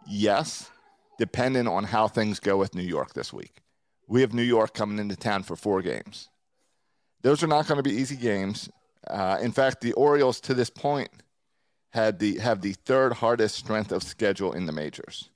[0.08, 0.72] yes,
[1.20, 3.63] dependent on how things go with New York this week.
[4.08, 6.30] We have New York coming into town for four games.
[7.22, 8.70] Those are not going to be easy games.
[9.08, 11.10] Uh, in fact, the Orioles to this point
[11.92, 15.30] had the have the third hardest strength of schedule in the majors,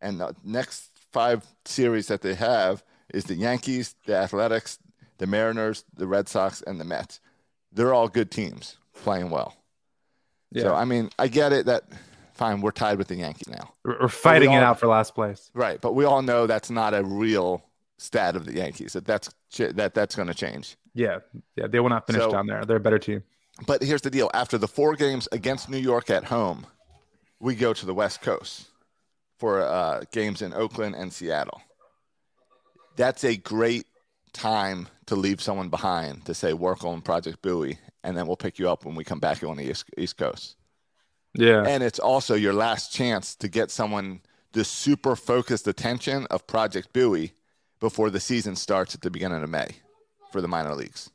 [0.00, 2.82] and the next five series that they have
[3.12, 4.78] is the Yankees, the Athletics,
[5.18, 7.20] the Mariners, the Red Sox, and the Mets.
[7.72, 9.56] They're all good teams playing well.
[10.50, 10.64] Yeah.
[10.64, 11.84] So I mean, I get it that
[12.34, 13.72] fine, we're tied with the Yankees now.
[13.84, 15.50] We're fighting we all, it out for last place.
[15.54, 17.64] Right, but we all know that's not a real
[18.02, 18.92] stat of the Yankees.
[18.94, 20.76] That that's that that's going to change.
[20.94, 21.18] Yeah,
[21.56, 22.64] yeah, they will not finish so, down there.
[22.64, 23.22] They're a better team.
[23.66, 26.66] But here's the deal: after the four games against New York at home,
[27.40, 28.68] we go to the West Coast
[29.38, 31.62] for uh, games in Oakland and Seattle.
[32.96, 33.86] That's a great
[34.32, 38.58] time to leave someone behind to say work on Project Bowie, and then we'll pick
[38.58, 40.56] you up when we come back on the East, East Coast.
[41.34, 44.20] Yeah, and it's also your last chance to get someone
[44.52, 47.32] the super focused attention of Project Bowie
[47.82, 49.66] before the season starts at the beginning of May
[50.30, 51.10] for the minor leagues.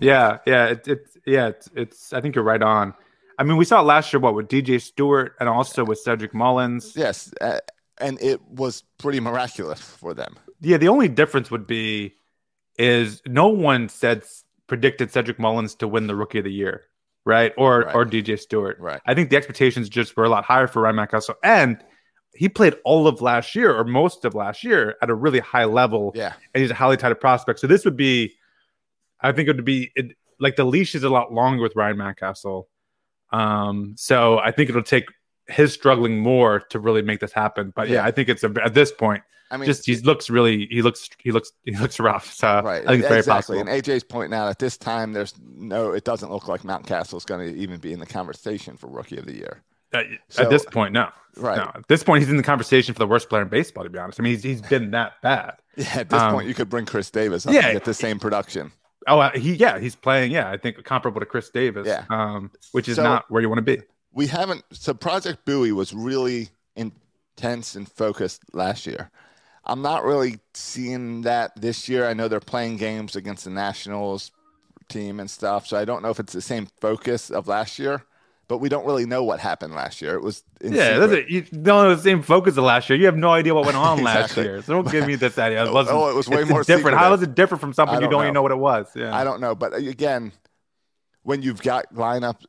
[0.00, 2.12] Yeah, yeah, it's it, yeah, it's, it's.
[2.12, 2.94] I think you're right on.
[3.38, 6.34] I mean, we saw it last year, what with DJ Stewart and also with Cedric
[6.34, 6.94] Mullins.
[6.96, 7.60] Yes, uh,
[7.98, 10.36] and it was pretty miraculous for them.
[10.60, 12.16] Yeah, the only difference would be
[12.76, 14.24] is no one said
[14.66, 16.82] predicted Cedric Mullins to win the Rookie of the Year,
[17.24, 17.52] right?
[17.56, 17.94] Or right.
[17.94, 18.80] or DJ Stewart.
[18.80, 19.00] Right.
[19.06, 21.78] I think the expectations just were a lot higher for Ryan Mountcastle, and
[22.34, 25.64] he played all of last year or most of last year at a really high
[25.64, 26.12] level.
[26.14, 27.60] Yeah, and he's a highly touted prospect.
[27.60, 28.34] So this would be,
[29.20, 31.96] I think it would be it, like the leash is a lot longer with Ryan
[31.96, 32.64] Mountcastle.
[33.32, 35.06] Um, so I think it'll take
[35.48, 37.72] his struggling more to really make this happen.
[37.74, 39.22] But yeah, yeah I think it's a, at this point.
[39.50, 42.32] I mean, just he looks really he looks he looks he looks rough.
[42.32, 43.58] So right, I think it's very exactly.
[43.58, 43.72] possible.
[43.72, 47.24] And AJ's pointing out at this time, there's no, it doesn't look like Mountcastle is
[47.24, 49.62] going to even be in the conversation for Rookie of the Year.
[49.94, 51.08] At, so, at this point, no.
[51.36, 51.56] Right.
[51.56, 51.70] No.
[51.74, 53.84] At this point, he's in the conversation for the worst player in baseball.
[53.84, 55.56] To be honest, I mean, he's he's been that bad.
[55.76, 55.88] Yeah.
[55.96, 58.20] At this um, point, you could bring Chris Davis up yeah, and get the same
[58.20, 58.70] production.
[59.08, 60.30] Oh, uh, he yeah, he's playing.
[60.30, 61.84] Yeah, I think comparable to Chris Davis.
[61.84, 62.04] Yeah.
[62.10, 63.82] Um, which is so, not where you want to be
[64.14, 64.64] we haven't.
[64.72, 69.10] So Project Bowie was really intense and focused last year.
[69.66, 72.06] I'm not really seeing that this year.
[72.06, 74.30] I know they're playing games against the Nationals
[74.88, 78.04] team and stuff, so I don't know if it's the same focus of last year.
[78.46, 80.14] But we don't really know what happened last year.
[80.14, 82.98] It was yeah, it, you don't have the same focus of last year.
[82.98, 84.42] You have no idea what went on exactly.
[84.42, 84.62] last year.
[84.62, 85.64] So don't give me this idea.
[85.64, 85.96] It wasn't.
[85.96, 86.80] oh, it was way more different.
[86.80, 86.98] Secretive.
[86.98, 88.22] How is it different from something you don't know.
[88.22, 88.86] even know what it was?
[88.94, 89.54] Yeah, I don't know.
[89.54, 90.32] But again,
[91.22, 92.44] when you've got lineup,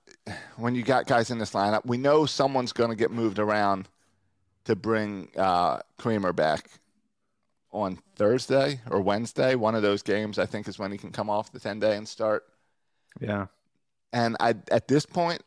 [0.58, 3.88] when you got guys in this lineup, we know someone's going to get moved around
[4.66, 6.70] to bring uh, Kremer back
[7.72, 9.56] on Thursday or Wednesday.
[9.56, 11.96] One of those games, I think, is when he can come off the ten day
[11.96, 12.44] and start.
[13.20, 13.48] Yeah.
[14.12, 15.42] And I, at this point,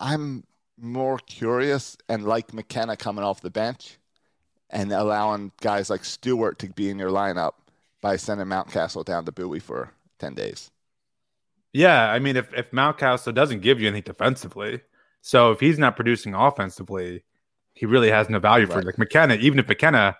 [0.00, 0.44] I'm
[0.78, 3.98] more curious and like McKenna coming off the bench
[4.70, 7.52] and allowing guys like Stewart to be in your lineup
[8.00, 10.70] by sending Mountcastle down to Bowie for 10 days.
[11.72, 14.80] Yeah, I mean, if if Mountcastle doesn't give you anything defensively,
[15.20, 17.22] so if he's not producing offensively,
[17.74, 18.86] he really has no value for you.
[18.86, 20.16] Like McKenna, even if McKenna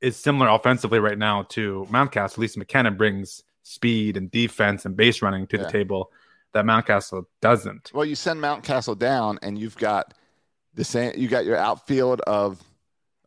[0.00, 4.96] is similar offensively right now to Mountcastle, at least McKenna brings speed and defense and
[4.96, 5.64] base running to yeah.
[5.64, 6.12] the table
[6.56, 7.92] that Mountcastle doesn't.
[7.94, 10.14] Well, you send Mountcastle down, and you've got
[10.74, 11.12] the same.
[11.16, 12.62] You got your outfield of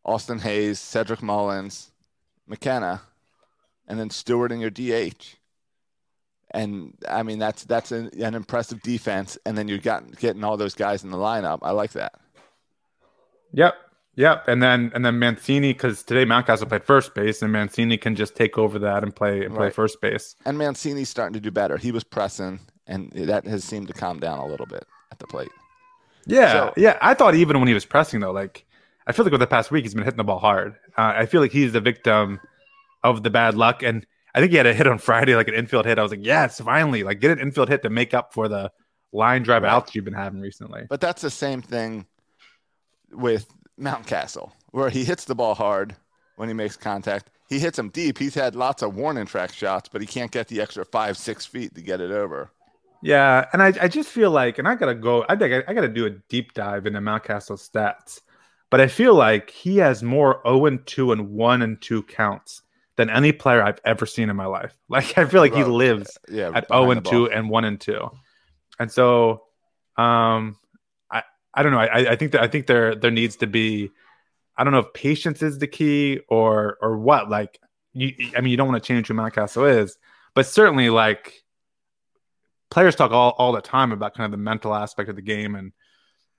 [0.04, 1.92] Austin Hays, Cedric Mullins,
[2.48, 3.02] McKenna,
[3.88, 5.40] and then Stewart in your DH
[6.52, 9.38] and I mean that's that's an, an impressive defense.
[9.46, 11.60] And then you got getting all those guys in the lineup.
[11.62, 12.14] I like that.
[13.54, 13.76] Yep,
[14.16, 14.48] yep.
[14.48, 18.36] And then and then Mancini because today Mountcastle played first base, and Mancini can just
[18.36, 19.74] take over that and play and play right.
[19.74, 20.36] first base.
[20.46, 21.78] And Mancini's starting to do better.
[21.78, 25.28] He was pressing, and that has seemed to calm down a little bit at the
[25.28, 25.52] plate.
[26.26, 26.98] Yeah, so, yeah.
[27.02, 28.66] I thought even when he was pressing though, like
[29.08, 30.76] I feel like over the past week he's been hitting the ball hard.
[30.98, 32.40] Uh, I feel like he's the victim
[33.04, 35.54] of the bad luck and I think he had a hit on Friday, like an
[35.54, 35.98] infield hit.
[35.98, 38.72] I was like, yes, finally, like get an infield hit to make up for the
[39.12, 39.72] line drive right.
[39.72, 40.84] outs you've been having recently.
[40.90, 42.06] But that's the same thing
[43.12, 43.48] with
[43.80, 45.96] Mountcastle, where he hits the ball hard
[46.36, 47.32] when he makes contact.
[47.50, 48.20] He hits them deep.
[48.20, 51.46] He's had lots of warning track shots, but he can't get the extra five, six
[51.48, 52.52] feet to get it over.
[53.02, 55.26] Yeah, and I, I just feel like, and I gotta go.
[55.30, 58.22] I think I, I gotta do a deep dive into Mountcastle stats,
[58.70, 62.62] but I feel like he has more zero and two and one and two counts
[63.00, 64.76] than any player I've ever seen in my life.
[64.90, 68.10] Like I feel like he lives yeah, at 0 and 2 and 1 and 2.
[68.80, 69.44] And so
[69.96, 70.58] um
[71.10, 71.80] I I don't know.
[71.80, 73.92] I I think that I think there there needs to be
[74.58, 77.30] I don't know if patience is the key or or what.
[77.30, 77.62] Like
[77.94, 79.98] you I mean you don't want to change who Mountcastle is,
[80.34, 81.42] but certainly like
[82.72, 85.56] players talk all, all the time about kind of the mental aspect of the game
[85.56, 85.72] and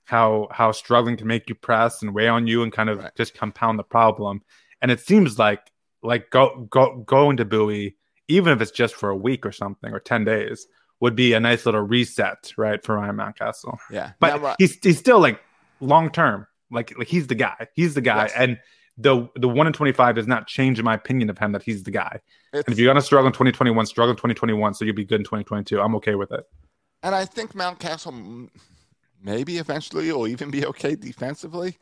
[0.05, 3.11] how how struggling can make you press and weigh on you and kind of Right.
[3.15, 4.41] just compound the problem.
[4.81, 5.61] And it seems like
[6.03, 9.93] like go go going to Bowie, even if it's just for a week or something
[9.93, 10.65] or ten days,
[10.99, 13.77] would be a nice little reset, right, for Ryan Mountcastle.
[13.91, 14.11] Yeah.
[14.19, 15.39] But Now, Ri- he's he's still like
[15.79, 17.67] long term, like like he's the guy.
[17.75, 18.33] He's the guy, Yes.
[18.35, 18.57] and
[19.01, 21.83] the the one in twenty five does not change my opinion of him that he's
[21.83, 22.19] the guy.
[22.53, 25.21] it's- And if you're gonna struggle in 2021, struggle in 2021, so you'll be good
[25.21, 25.79] in 2022.
[25.81, 26.43] I'm okay with it.
[27.03, 28.49] And I think Mountcastle
[29.23, 31.77] maybe eventually will even be okay defensively.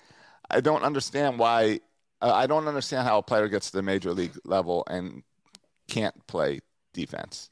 [0.50, 1.82] I don't understand why.
[2.22, 5.24] Uh, I don't understand how a player gets to the major league level and
[5.88, 6.60] can't play
[6.94, 7.50] defense.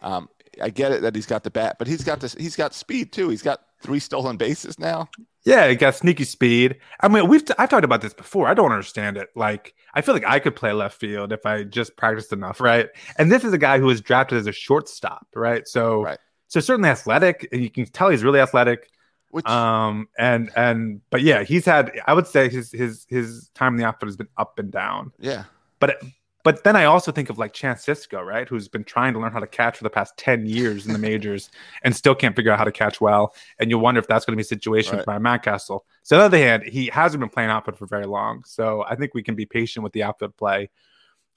[0.00, 0.28] Um,
[0.60, 2.34] I get it that he's got the bat, but he's got this.
[2.34, 3.28] He's got speed too.
[3.28, 5.08] He's got three stolen bases now.
[5.44, 6.78] Yeah, he got sneaky speed.
[7.00, 8.46] I mean, we've t- I've talked about this before.
[8.46, 9.28] I don't understand it.
[9.34, 12.88] Like, I feel like I could play left field if I just practiced enough, right?
[13.18, 15.66] And this is a guy who was drafted as a shortstop, right?
[15.66, 16.18] So, Right.
[16.48, 17.48] so certainly athletic.
[17.52, 18.88] and You can tell he's really athletic.
[19.30, 21.90] Which Um, and and but yeah, he's had.
[22.06, 25.10] I would say his his his time in the outfield has been up and down.
[25.18, 25.44] yeah,
[25.80, 26.02] But
[26.44, 28.48] but then I also think of like Chance Sisco, right?
[28.48, 30.98] Who's been trying to learn how to catch for the past 10 years in the
[30.98, 31.50] majors
[31.84, 33.34] and still can't figure out how to catch well.
[33.58, 35.04] And you wonder if that's going to be a situation Right.
[35.04, 35.80] for Mountcastle.
[36.02, 38.42] So on the other hand, he hasn't been playing outfield for very long.
[38.44, 40.70] So I think we can be patient with the outfield play.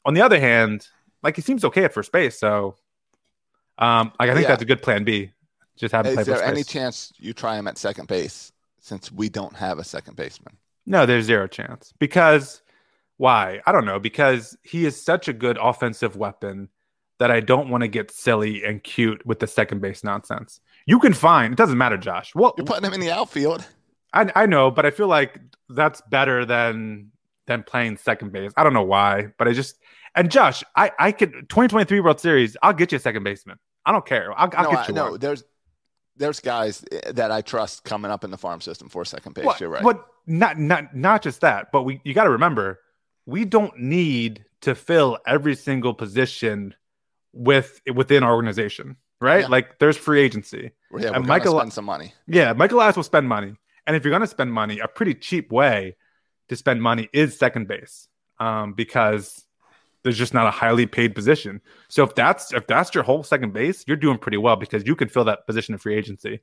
[0.06, 0.88] On the other hand,
[1.24, 2.40] like he seems okay at first base.
[2.40, 2.76] So
[3.78, 4.50] um like I think Yeah.
[4.50, 5.32] that's a good plan B.
[5.78, 6.68] Just have him play is there any base.
[6.68, 10.56] chance you try him at second base since we don't have a second baseman?
[10.86, 11.94] No, there's zero chance.
[12.00, 12.62] Because
[13.18, 13.62] why?
[13.66, 14.00] I don't know.
[14.00, 16.70] Because he is such a good offensive weapon
[17.20, 20.60] that I don't want to get silly and cute with the second base nonsense.
[20.86, 22.36] You can find it doesn't matter, Josh.
[22.36, 23.66] Well, You're putting him in the outfield.
[24.14, 27.12] I, I know, but I feel like that's better than
[27.48, 28.52] than playing second base.
[28.58, 29.78] I don't know why, but I just
[30.16, 32.58] and Josh, I I could 2023 World Series.
[32.62, 33.58] I'll get you a second baseman.
[33.86, 34.32] I don't care.
[34.38, 35.44] I'll, I'll no, get I, you no, there's
[36.18, 39.46] there's guys eh, that I trust coming up in the farm system for second base.
[39.46, 39.84] What, You're right.
[39.84, 42.80] But not not not just that, but we you got to remember
[43.26, 46.74] we don't need to fill every single position
[47.34, 49.42] with within our organization, right?
[49.42, 49.48] Yeah.
[49.48, 50.72] Like there's free agency.
[50.98, 52.14] yeah, we're and Michael- spend some money.
[52.28, 53.54] Yeah, Michael Elias will spend money,
[53.88, 55.96] and if you're going to spend money, a pretty cheap way
[56.50, 58.08] to spend money is second base,
[58.40, 59.46] um, because
[60.04, 61.60] there's just not a highly paid position.
[61.88, 64.96] So if that's if that's your whole second base, you're doing pretty well because you
[64.96, 66.42] can fill that position in free agency.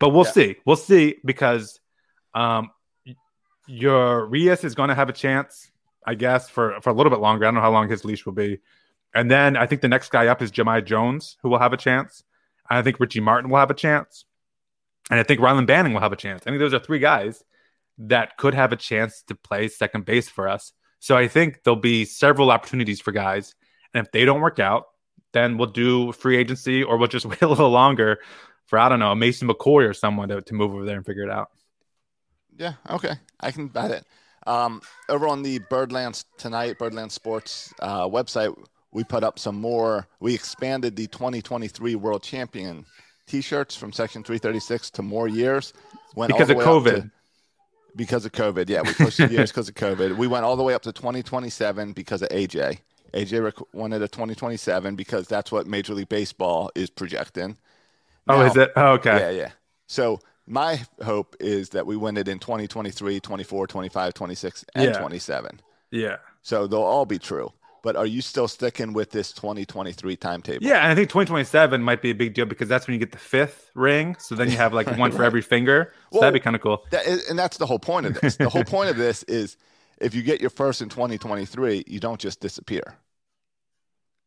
[0.00, 0.30] But we'll Yeah.
[0.32, 0.56] see.
[0.64, 1.78] We'll see because
[2.34, 2.70] um,
[3.66, 5.70] Urias is going to have a chance,
[6.06, 7.44] I guess, for for a little bit longer.
[7.44, 8.60] I don't know how long his leash will be.
[9.14, 11.76] And then I think the next guy up is Jahmai Jones, who will have a
[11.76, 12.24] chance.
[12.68, 14.24] I think Richie Martin will have a chance.
[15.10, 16.42] And I think Rylan Bannon will have a chance.
[16.42, 17.42] I think those are three guys
[17.98, 20.72] that could have a chance to play second base for us.
[21.00, 23.54] So I think there'll be several opportunities for guys.
[23.92, 24.86] And if they don't work out,
[25.32, 28.20] then we'll do free agency or we'll just wait a little longer
[28.66, 31.24] for, I don't know, Mason McCoy or someone to, to move over there and figure
[31.24, 31.50] it out.
[32.56, 34.06] Yeah, okay, I can bet it.
[34.46, 38.56] Um, over on the Birdlands Tonight, Birdland Sports uh, website,
[38.92, 40.06] we put up some more.
[40.20, 42.84] We expanded the 2023 World Champion
[43.26, 45.72] T-shirts from Section 336 to more years.
[46.16, 47.02] Went all Because of COVID.
[47.02, 47.10] to-
[47.94, 50.16] because of COVID, yeah, we pushed the years because of COVID.
[50.16, 52.78] We went all the way up to 2027 because of AJ.
[53.12, 57.58] AJ wanted a 2027 because that's what Major League Baseball is projecting.
[58.28, 58.72] Oh, is it?
[58.76, 59.18] Oh, okay.
[59.18, 59.50] yeah, yeah.
[59.88, 64.98] So my hope is that we win it in 2023, 24, 25, 26, and Yeah.
[64.98, 65.60] 27.
[65.90, 66.16] Yeah.
[66.42, 67.52] So they'll all be true.
[67.82, 70.64] But are you still sticking with this 2023 timetable?
[70.64, 73.10] Yeah, and I think 2027 might be a big deal because that's when you get
[73.10, 74.14] the fifth ring.
[74.20, 75.92] So then you have like one for every finger.
[76.12, 76.84] So that'd be kind of cool.
[76.90, 78.36] That is, and that's the whole point of this.
[78.36, 79.56] the whole point of this is
[80.00, 82.98] if you get your first in 2023, you don't just disappear.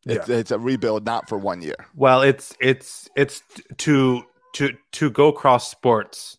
[0.04, 1.74] It's, it's a rebuild, not for one year.
[1.94, 3.42] Well, it's it's it's
[3.78, 4.22] to
[4.56, 6.38] to to go cross sports.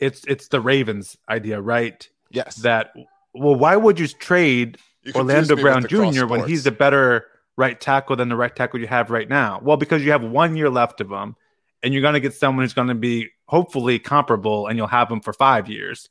[0.00, 2.08] It's it's the Ravens idea, right?
[2.30, 2.56] Yes.
[2.56, 2.90] That
[3.34, 6.26] well, why would you trade You Orlando Brown Jr.
[6.26, 9.60] when he's a better right tackle than the right tackle you have right now?
[9.62, 11.36] Well, because you have one year left of him,
[11.82, 15.10] and you're going to get someone who's going to be hopefully comparable, and you'll have
[15.10, 16.08] him for five years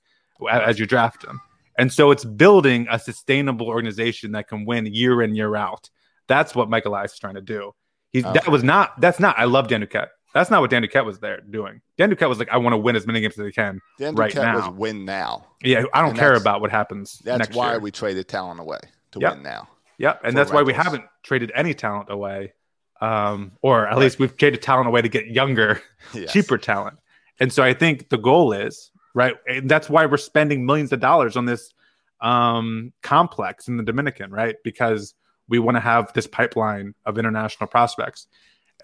[0.50, 1.42] as you draft him.
[1.78, 5.90] And so it's building a sustainable organization that can win year in year out.
[6.28, 7.74] That's what Michael Elias is trying to do.
[8.12, 9.00] He's that was not.
[9.00, 9.38] That's not.
[9.38, 10.08] I love Dan Duquette.
[10.38, 11.82] That's not what Dan Duquette was there doing.
[11.98, 13.82] Dan Duquette was like, I want to win as many games as I can.
[13.98, 14.72] Dan right Duquette was now.
[14.72, 15.46] win now.
[15.64, 17.20] Yeah, I don't And care about what happens.
[17.24, 17.80] That's why year.
[17.80, 18.80] we traded talent away
[19.12, 19.34] to Yep.
[19.36, 19.68] win now.
[19.98, 22.54] Yep, and that's why we haven't traded any talent away,
[23.02, 25.82] um, or at least we've traded talent away to get younger,
[26.14, 26.32] Yes.
[26.32, 26.98] cheaper talent.
[27.40, 31.00] And so I think the goal is right, and that's why we're spending millions of
[31.00, 31.74] dollars on this
[32.22, 34.56] um, complex in the Dominican, right?
[34.64, 35.14] Because
[35.50, 38.28] we want to have this pipeline of international prospects.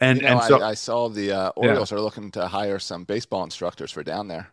[0.02, 2.80] And You know, and so I, I saw the uh, Orioles are looking to hire
[2.80, 4.48] some baseball instructors for down there.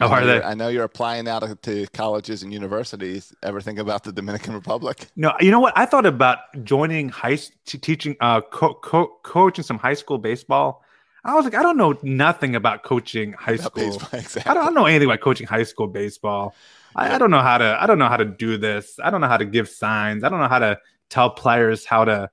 [0.00, 0.34] oh, I are know they?
[0.34, 3.34] you're- I know you're applying out to colleges and universities.
[3.42, 5.06] Ever think about the Dominican Republic?
[5.16, 5.72] No, you know what?
[5.76, 10.82] I thought about joining high teaching, uh, co- co- coaching some high school baseball.
[11.24, 13.98] I was like, I don't know nothing about coaching high About school.
[14.12, 16.54] baseball, I don't, I don't know anything about coaching high school baseball.
[16.94, 17.76] I, I don't know how to.
[17.82, 18.98] I don't know how to do this.
[19.02, 20.22] I don't know how to give signs.
[20.22, 20.78] I don't know how to
[21.10, 22.30] tell players how to.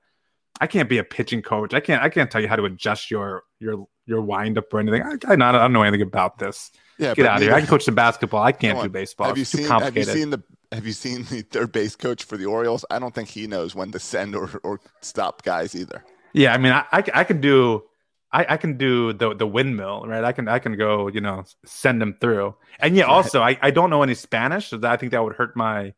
[0.60, 1.74] I can't be a pitching coach.
[1.74, 2.02] I can't.
[2.02, 5.02] I can't tell you how to adjust your your your wind up or anything.
[5.02, 6.70] I, I, not, I don't know anything about this.
[6.98, 7.54] Yeah, Get out of here.
[7.54, 8.42] I can coach the basketball.
[8.42, 9.26] I can't do baseball.
[9.26, 9.66] Have you It's seen?
[9.66, 10.42] Have you seen the?
[10.72, 12.84] Have you seen the third base coach for the Orioles?
[12.90, 16.04] I don't think he knows when to send or, or stop guys either.
[16.32, 17.84] Yeah, I mean, I, I, I can do,
[18.32, 20.24] I, I can do the the windmill, right?
[20.24, 22.56] I can I can go, you know, send them through.
[22.80, 25.36] And yeah, also, I, I don't know any Spanish, so that, I think that would
[25.36, 25.94] hurt my.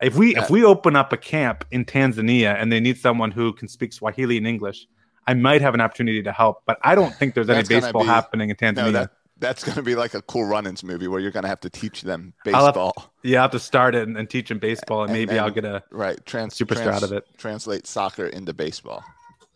[0.00, 0.42] If we Yeah.
[0.42, 3.92] if we open up a camp in Tanzania and they need someone who can speak
[3.92, 4.86] Swahili and English,
[5.26, 6.62] I might have an opportunity to help.
[6.66, 8.74] But I don't think there's any baseball be- happening in Tanzania.
[8.76, 11.48] No, that that's going to be like a Cool Runnings movie where you're going to
[11.48, 13.12] have to teach them I'll have- baseball.
[13.22, 15.50] yeah, I have to start it and, and teach them baseball, and, And- maybe I'll
[15.50, 17.26] get a Right, trans, Superstar trans- out of it.
[17.36, 19.04] Translate soccer into baseball.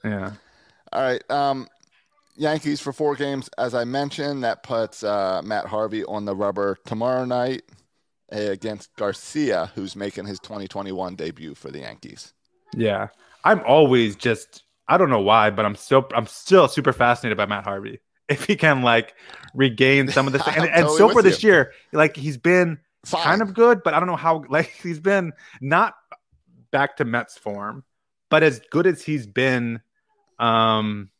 [0.04, 0.32] yeah.
[0.92, 1.22] All right.
[1.30, 1.66] Um,
[2.36, 6.78] Yankees for four games, as I mentioned, that puts uh, Matt Harvey on the rubber
[6.86, 7.62] tomorrow night
[8.30, 12.32] against Garcia, who's making his 2021 debut for the Yankees.
[12.74, 13.08] Yeah.
[13.44, 17.46] I'm always just I don't know why, but I'm so I'm still super fascinated by
[17.46, 18.00] Matt Harvey.
[18.30, 19.16] If he can like
[19.54, 21.50] regain some of this, and, and so far this you.
[21.50, 23.24] year, like he's been Fine.
[23.24, 25.94] kind of good, but I don't know how like he's been not
[26.70, 27.82] back to Mets form,
[28.28, 29.80] but as good as he's been
[30.38, 31.10] um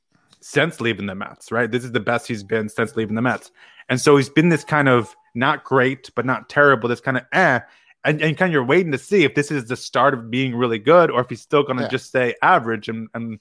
[0.40, 1.68] since leaving the Mets, right?
[1.68, 3.50] This is the best he's been since leaving the Mets.
[3.88, 7.24] And so he's been this kind of not great, but not terrible, this kind of
[7.32, 7.60] eh.
[8.02, 10.56] And, and kind of you're waiting to see if this is the start of being
[10.56, 11.88] really good or if he's still going to Yeah.
[11.90, 12.88] just stay average.
[12.88, 13.38] And, and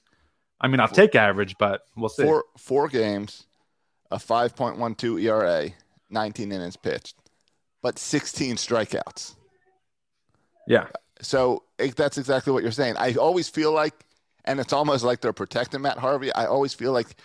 [0.60, 2.24] I mean, I'll take average, but we'll see.
[2.24, 3.46] Four four games,
[4.10, 5.70] a 5.12 ERA,
[6.10, 7.16] 19 innings pitched,
[7.80, 9.34] but 16 strikeouts.
[10.66, 10.88] Yeah.
[11.22, 12.96] So it, that's exactly what you're saying.
[12.98, 13.94] I always feel like,
[14.44, 16.32] and it's almost like they're protecting Matt Harvey.
[16.34, 17.16] I always feel like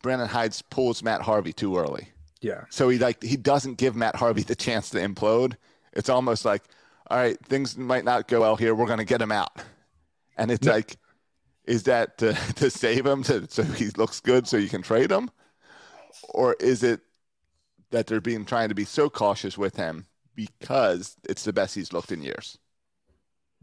[0.00, 2.08] Brandon Hyde pulls Matt Harvey too early.
[2.40, 2.64] Yeah.
[2.70, 5.54] So he like he doesn't give Matt Harvey the chance to implode.
[5.92, 6.62] It's almost like,
[7.10, 8.74] all right, things might not go well here.
[8.74, 9.52] We're going to get him out,
[10.36, 10.96] and it's like,
[11.64, 15.10] is that to, to save him to, so he looks good so you can trade
[15.10, 15.30] him,
[16.28, 17.00] or is it
[17.90, 21.92] that they're being trying to be so cautious with him because it's the best he's
[21.92, 22.58] looked in years?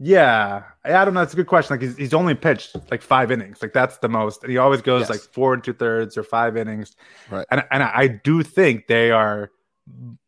[0.04, 1.22] Yeah, I don't know.
[1.22, 1.74] It's a good question.
[1.74, 3.62] Like he's, he's only pitched like five innings.
[3.62, 4.42] Like that's the most.
[4.42, 5.10] And he always goes Yes.
[5.10, 6.96] like four and two thirds or five innings.
[7.30, 7.46] Right.
[7.52, 9.52] And and I do think they are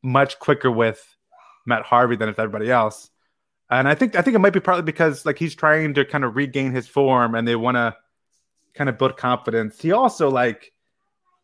[0.03, 1.05] much quicker with
[1.67, 3.11] Matt Harvey than if everybody else.
[3.69, 6.23] And I think I think it might be partly because like he's trying to kind
[6.23, 7.97] of regain his form and they want to
[8.75, 9.81] kind of build confidence.
[9.81, 10.73] He also like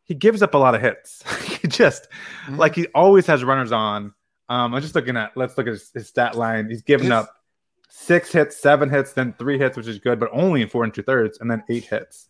[0.05, 1.25] he gives up a lot of hits.
[1.61, 2.07] he just
[2.47, 2.59] Mhm.
[2.59, 4.15] like he always has runners on.
[4.49, 6.69] Um, I'm just looking at let's look at his, his stat line.
[6.69, 7.35] He's given His- up
[7.91, 10.95] six hits, seven hits, then three hits, which is good, but only in four and
[10.95, 12.29] two thirds, and then eight hits.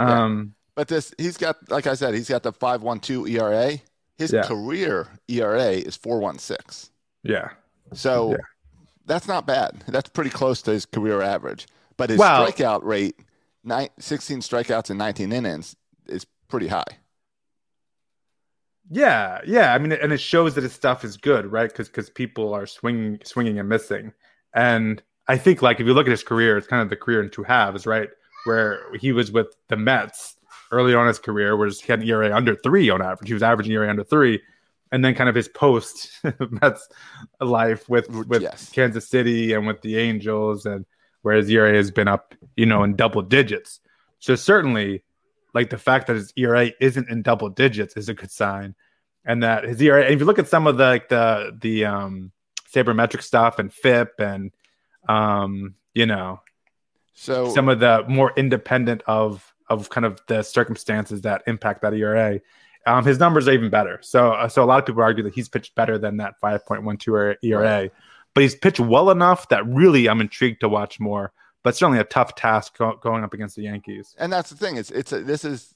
[0.00, 0.24] Yeah.
[0.24, 3.78] Um, But this, he's got, like I said, he's got the five one two ERA.
[4.16, 4.42] His Yeah.
[4.44, 6.90] career ERA is four one six.
[7.22, 7.50] yeah,
[7.92, 8.36] So Yeah.
[9.06, 9.84] that's not bad.
[9.88, 11.66] That's pretty close to his career average.
[11.96, 13.16] But his strikeout rate,
[13.64, 16.98] nine, 16 strikeouts in 19 innings, is pretty high.
[18.90, 19.72] yeah, yeah.
[19.74, 21.68] I mean, and it shows that his stuff is good, right?
[21.70, 24.12] Because because people are swinging, swinging and missing,
[24.54, 27.22] and I think like if you look at his career, it's kind of the career
[27.22, 28.08] in two halves, right?
[28.44, 30.36] Where he was with the Mets
[30.72, 33.28] early on in his career, where he had an ERA under three on average.
[33.28, 34.40] He was averaging ERA under three,
[34.90, 36.10] and then kind of his post
[36.50, 36.88] Mets
[37.40, 38.70] life with with Yes.
[38.70, 40.84] Kansas City and with the Angels, and
[41.22, 43.80] where his ERA has been up, you know, in double digits.
[44.18, 45.02] So certainly,
[45.54, 48.74] like the fact that his ERA isn't in double digits is a good sign,
[49.24, 50.02] and that his ERA.
[50.04, 52.32] And if you look at some of the like the the um,
[52.72, 54.50] sabermetric stuff and FIP and
[55.08, 56.40] um, you know
[57.14, 61.94] So some of the more independent of of kind of the circumstances that impact that
[61.94, 62.40] ERA.
[62.86, 64.00] Um, his numbers are even better.
[64.02, 67.36] So, uh, so a lot of people argue that he's pitched better than that 5.12
[67.42, 67.90] ERA,
[68.34, 71.32] but he's pitched well enough that really I'm intrigued to watch more.
[71.62, 74.16] But certainly a tough task go- going up against the Yankees.
[74.18, 74.76] and that's the thing.
[74.76, 75.74] It's it's a, this is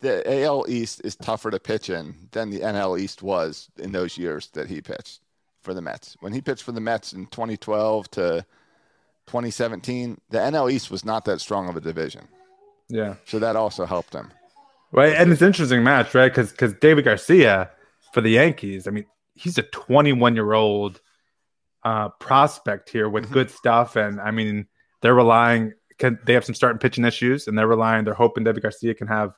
[0.00, 4.16] the AL East is tougher to pitch in than the NL East was in those
[4.16, 5.23] years that he pitched
[5.64, 6.16] for the Mets.
[6.20, 8.46] When he pitched for the Mets in 2012 to
[9.26, 12.28] 2017, the NL East was not that strong of a division.
[12.88, 14.30] Yeah, So that also helped him.
[14.92, 15.14] right.
[15.14, 16.30] And it's an interesting match, right?
[16.30, 17.70] Because because Deivi Garcia
[18.12, 21.00] for the Yankees, I mean, he's a 21 year old
[21.82, 23.32] uh, prospect here with Mhm.
[23.32, 24.66] good stuff, and I mean,
[25.00, 28.04] they're relying can, they have some starting pitching issues, and they're relying.
[28.04, 29.32] They're hoping Deivi Garcia can have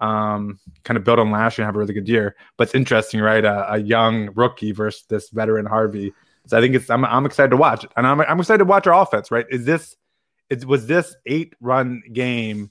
[0.00, 2.36] um, kind of build on last year and have a really good year.
[2.56, 3.44] But it's interesting, right?
[3.44, 6.12] A, a young rookie versus this veteran Harvey.
[6.46, 8.64] So I think it's I'm, I'm excited to watch it, and I'm I'm excited to
[8.64, 9.30] watch our offense.
[9.30, 9.46] Right?
[9.50, 9.96] Is this
[10.50, 12.70] is was this eight run game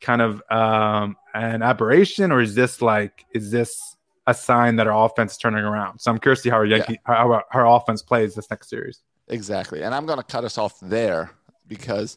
[0.00, 3.96] kind of um, an aberration, or is this like is this
[4.26, 5.98] a sign that our offense is turning around?
[6.00, 7.14] So I'm curious to see how our Yankee yeah.
[7.16, 9.02] how our, our offense plays this next series.
[9.28, 11.30] Exactly, and I'm going to cut us off there
[11.66, 12.16] because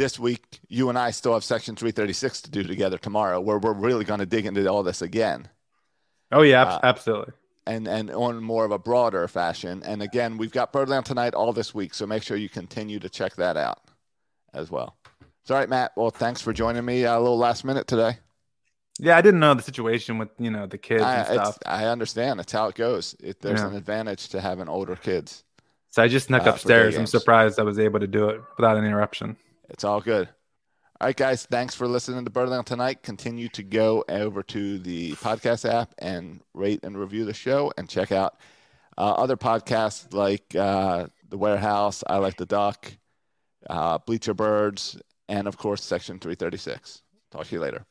[0.00, 3.74] this week you and I still have Section 336 to do together tomorrow, where we're
[3.74, 5.48] really going to dig into all this again.
[6.32, 7.34] Oh yeah, uh, absolutely.
[7.66, 9.82] And and on more of a broader fashion.
[9.84, 13.10] And again, we've got Birdland tonight all this week, so make sure you continue to
[13.10, 13.78] check that out
[14.54, 14.96] as well.
[15.42, 15.92] It's all right, Matt.
[15.96, 18.16] Well, thanks for joining me a little last minute today.
[18.98, 21.58] Yeah, I didn't know the situation with you know the kids I, and stuff.
[21.66, 22.38] I understand.
[22.38, 23.14] That's how it goes.
[23.20, 23.68] It, there's yeah.
[23.68, 25.44] an advantage to having older kids.
[25.90, 26.96] So I just snuck uh, upstairs.
[26.96, 29.36] I'm surprised I was able to do it without any interruption.
[29.70, 30.28] It's all good.
[31.00, 31.46] All right, guys.
[31.46, 33.02] Thanks for listening to Birdland tonight.
[33.02, 37.88] Continue to go over to the podcast app and rate and review the show, and
[37.88, 38.36] check out
[38.98, 42.04] uh, other podcasts like uh, the Warehouse.
[42.06, 42.92] I like the Duck
[43.68, 44.98] uh, Bleacher Birds,
[45.28, 47.02] and of course, Section 336.
[47.30, 47.86] Talk to you later.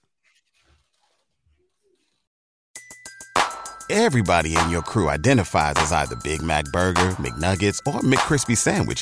[3.90, 9.02] Everybody in your crew identifies as either Big Mac Burger, McNuggets, or McCrispy Sandwich,